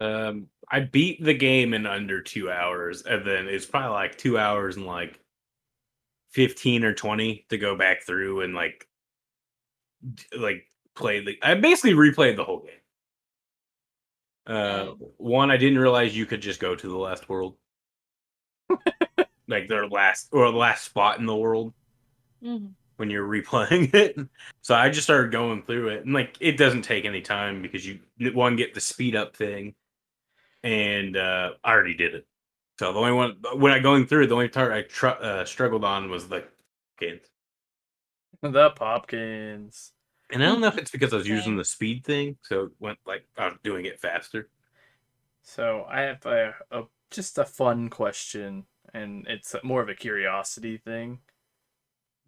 [0.00, 4.38] Um, I beat the game in under two hours, and then it's probably like two
[4.38, 5.20] hours and like
[6.30, 8.86] fifteen or twenty to go back through and like
[10.38, 11.36] like play the.
[11.42, 12.70] I basically replayed the whole game.
[14.46, 14.86] Uh,
[15.18, 17.56] one I didn't realize you could just go to the last world,
[19.48, 21.74] like their last or the last spot in the world
[22.42, 22.72] Mhm.
[23.00, 24.16] When you're replaying it.
[24.60, 27.84] So I just started going through it, and like it doesn't take any time because
[27.84, 27.98] you
[28.32, 29.74] one get the speed up thing,
[30.62, 32.26] and uh, I already did it.
[32.78, 35.44] So the only one when I going through it, the only part I tr- uh,
[35.44, 36.44] struggled on was the
[37.00, 37.26] kids.
[38.42, 39.90] The Popkins.
[40.32, 42.70] And I don't know if it's because I was using the speed thing, so it
[42.78, 44.48] went like I was doing it faster.
[45.42, 50.78] So I have a, a just a fun question, and it's more of a curiosity
[50.78, 51.18] thing.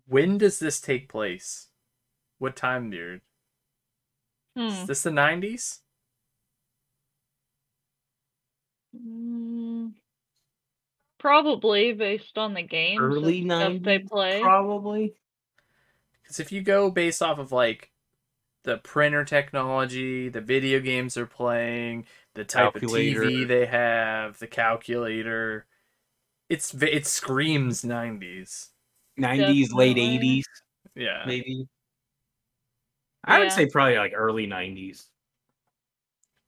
[0.07, 1.69] When does this take place?
[2.39, 3.21] What time period?
[4.57, 4.67] Hmm.
[4.67, 5.81] Is this the nineties?
[8.95, 9.93] Mm,
[11.23, 14.41] Probably based on the games Early stuff they play.
[14.41, 15.15] Probably.
[16.21, 17.93] Because if you go based off of like
[18.65, 23.23] the printer technology, the video games they're playing, the type Calculator.
[23.23, 25.67] of TV they have, the calculator,
[26.49, 28.72] it's it screams nineties.
[29.23, 30.45] 90s, late 80s,
[30.95, 31.25] Yeah.
[31.27, 31.67] maybe.
[33.25, 35.07] I would say probably like early 90s.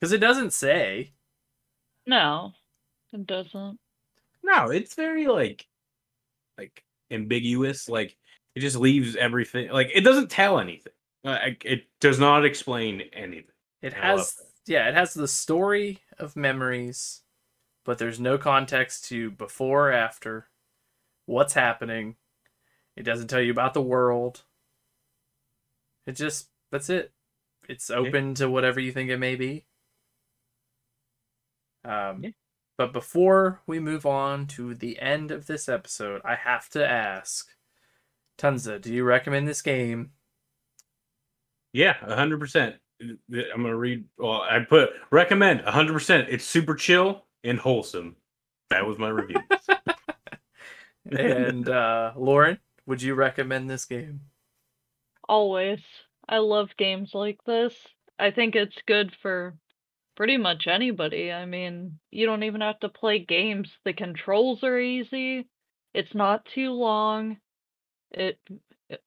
[0.00, 1.12] Because it doesn't say.
[2.06, 2.52] No,
[3.12, 3.78] it doesn't.
[4.42, 5.66] No, it's very like
[6.58, 7.88] like ambiguous.
[7.88, 8.16] Like
[8.54, 9.70] it just leaves everything.
[9.70, 10.92] Like it doesn't tell anything.
[11.24, 13.50] Uh, like it does not explain anything.
[13.80, 17.22] It has yeah, it has the story of memories,
[17.84, 20.48] but there's no context to before or after,
[21.26, 22.16] what's happening.
[22.96, 24.42] It doesn't tell you about the world.
[26.06, 27.12] It just that's it.
[27.68, 29.64] It's open to whatever you think it may be.
[31.84, 32.30] Um Yeah.
[32.78, 37.48] but before we move on to the end of this episode, I have to ask
[38.38, 40.12] Tonsa, do you recommend this game?
[41.72, 42.76] Yeah, hundred percent.
[43.00, 43.18] I'm
[43.62, 44.04] gonna read.
[44.18, 46.28] Well, I put recommend hundred percent.
[46.30, 48.16] It's super chill and wholesome.
[48.70, 49.40] That was my review.
[51.10, 54.20] and uh Lauren, would you recommend this game?
[55.28, 55.80] Always.
[56.28, 57.74] I love games like this.
[58.18, 59.54] I think it's good for
[60.16, 61.32] pretty much anybody.
[61.32, 63.70] I mean, you don't even have to play games.
[63.84, 65.46] The controls are easy.
[65.92, 67.38] It's not too long.
[68.10, 68.38] It,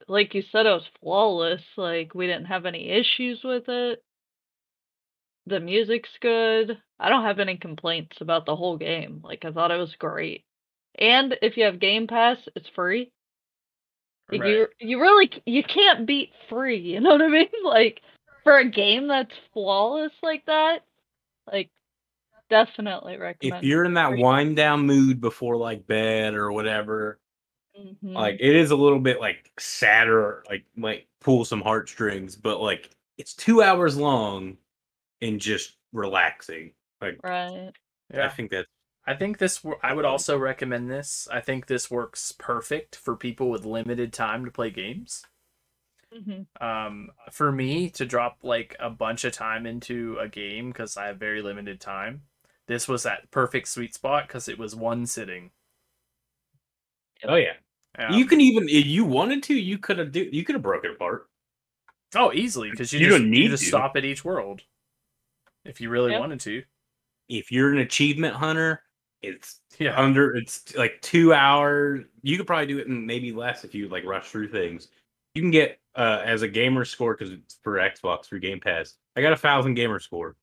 [0.06, 1.62] like you said, it was flawless.
[1.76, 4.02] Like, we didn't have any issues with it.
[5.46, 6.78] The music's good.
[7.00, 9.20] I don't have any complaints about the whole game.
[9.24, 10.44] Like, I thought it was great.
[10.98, 13.12] And if you have Game Pass, it's free.
[14.30, 14.50] Like, Right.
[14.50, 16.78] You you really you can't beat free.
[16.78, 17.48] You know what I mean?
[17.64, 18.00] Like
[18.44, 20.84] for a game that's flawless like that,
[21.50, 21.70] like
[22.50, 23.62] definitely recommend.
[23.62, 24.22] if you're in that Free.
[24.22, 27.18] wind down mood before like bed or whatever,
[27.78, 28.14] Mhm.
[28.14, 32.90] like it is a little bit like sadder, like like pull some heartstrings, but like
[33.18, 34.56] it's two hours long
[35.20, 36.72] and just relaxing.
[37.00, 37.72] Like right,
[38.14, 38.68] I think that's
[39.08, 39.64] I think this.
[39.82, 41.26] I would also recommend this.
[41.32, 45.24] I think this works perfect for people with limited time to play games.
[46.12, 50.96] hmm Um, for me to drop like a bunch of time into a game because
[50.96, 52.22] I have very limited time,
[52.66, 55.52] this was that perfect sweet spot because it was one sitting.
[57.24, 57.54] Oh yeah.
[57.98, 60.62] Um, you can even if you wanted to, you could have do you could have
[60.62, 61.28] broken it apart.
[62.14, 63.66] oh easily because you, You just, don't you need just to.
[63.66, 64.62] stop at each world
[65.64, 66.18] if you really Yep.
[66.18, 66.62] wanted to.
[67.28, 68.82] If you're an achievement hunter,
[69.22, 72.04] it's Yeah, under it's like two hours.
[72.22, 74.88] You could probably do it in maybe less if you like rush through things.
[75.34, 78.94] You can get uh as a gamer score because it's for Xbox through Game Pass.
[79.16, 80.36] I got a thousand gamer score.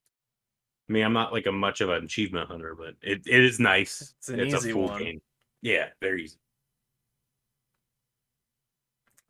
[0.90, 3.60] I mean, I'm not like a much of an achievement hunter, but it, it is
[3.60, 4.14] nice.
[4.20, 5.02] It's an easy a full one.
[5.02, 5.22] game.
[5.62, 6.38] Yeah, very easy.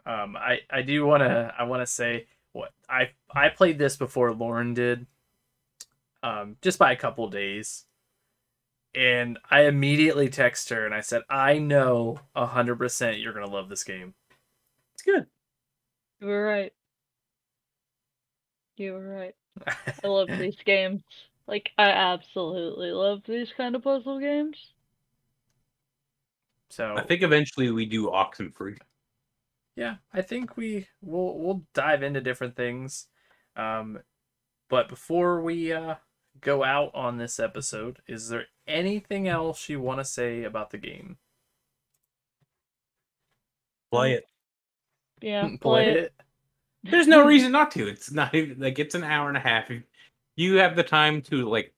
[0.06, 3.96] Um, I I do want to I want to say what I I played this
[3.96, 5.08] before Lauren did,
[6.22, 7.86] um, just by a couple days,
[8.96, 13.70] and I immediately text her and I said I know hundred percent you're gonna love
[13.70, 14.14] this game.
[14.93, 15.26] It's good.
[16.22, 16.74] You were right.
[18.78, 19.36] You were right.
[20.04, 21.02] I love these games.
[21.48, 24.58] Like I absolutely love these kind of puzzle games.
[26.70, 28.78] so I think eventually we do Oxenfree.
[29.76, 33.08] yeah, I think we we'll we'll dive into different things,
[33.56, 34.00] um,
[34.70, 35.96] but before we uh
[36.42, 40.78] go out on this episode, is there anything else you want to say about the
[40.78, 41.18] game?
[43.92, 44.26] Play it.
[45.22, 46.14] Yeah, play, it.
[46.84, 47.88] There's no reason not to.
[47.88, 49.70] It's not even like it's an hour and a half.
[49.72, 49.84] If
[50.36, 51.74] you have the time to like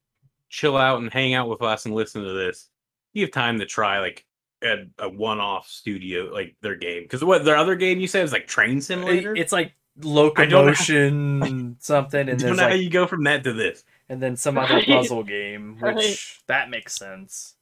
[0.50, 2.70] chill out and hang out with us and listen to this,
[3.14, 4.26] you have time to try like
[4.64, 7.04] a, a one-off studio like their game.
[7.04, 9.36] Because what their other game you said is like Train uh, Simulator.
[9.36, 13.08] It's like don't know how- locomotion something, I and don't there's know how you go
[13.08, 13.84] from that to this.
[14.10, 16.18] And then some other puzzle game, which Right.
[16.48, 17.56] that makes sense.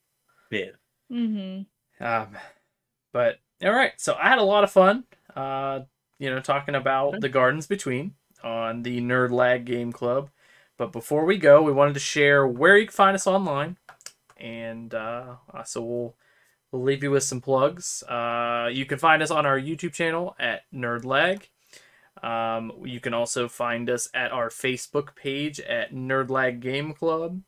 [0.52, 0.72] Yeah.
[1.12, 2.04] Mm-hmm.
[2.06, 2.28] Um,
[3.14, 5.06] but all right, so I had a lot of fun.
[5.36, 5.82] Uh,
[6.20, 10.30] you know, talking about the Gardens Between on the Nerd Lag Game Club.
[10.78, 13.78] But before we go, we wanted to share where you can find us online,
[14.38, 16.16] and uh, uh, so we'll
[16.72, 18.04] we'll leave you with some plugs.
[18.04, 21.50] Uh, you can find us on our YouTube channel at Nerd Lag.
[22.24, 27.42] Um, you can also find us at our Facebook page at Nerdlag Game Club.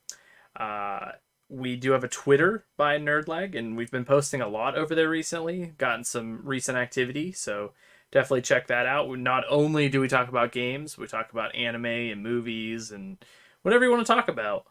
[0.56, 1.12] Uh,
[1.50, 5.10] we do have a Twitter by Nerdlag, and we've been posting a lot over there
[5.10, 5.74] recently.
[5.78, 7.72] Gotten some recent activity, so
[8.12, 9.10] definitely check that out.
[9.18, 13.18] Not only do we talk about games, we talk about anime and movies and
[13.62, 14.66] whatever you want to talk about.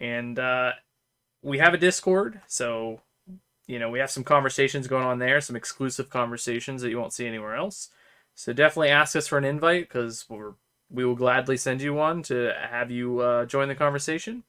[0.00, 0.72] And uh,
[1.42, 3.00] we have a Discord, so
[3.66, 7.12] you know we have some conversations going on there, some exclusive conversations that you won't
[7.12, 7.90] see anywhere else.
[8.36, 10.54] So definitely ask us for an invite because we're
[10.90, 14.44] we will gladly send you one to have you uh, join the conversation.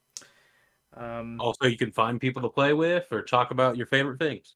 [0.96, 4.56] Um, Also, you can find people to play with or talk about your favorite things.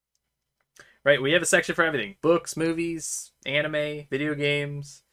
[1.04, 5.04] Right, we have a section for everything: books, movies, anime, video games.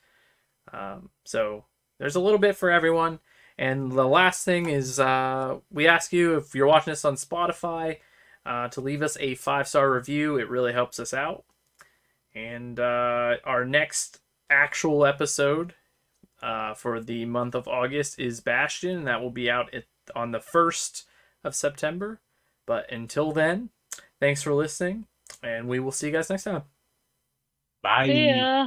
[0.72, 1.66] Um, so
[1.98, 3.20] there's a little bit for everyone.
[3.58, 7.98] And the last thing is, uh, we ask you if you're watching this on Spotify
[8.46, 10.38] uh, to leave us a five star review.
[10.38, 11.44] It really helps us out.
[12.46, 14.20] And uh, our next
[14.50, 15.74] actual episode
[16.42, 19.84] uh, for the month of August is Bastion, and that will be out at,
[20.14, 21.04] on the first
[21.42, 22.20] of September.
[22.66, 23.70] But until then,
[24.20, 25.06] thanks for listening
[25.42, 26.62] and we will see you guys next time.
[27.82, 28.04] Bye.
[28.04, 28.66] Yeah.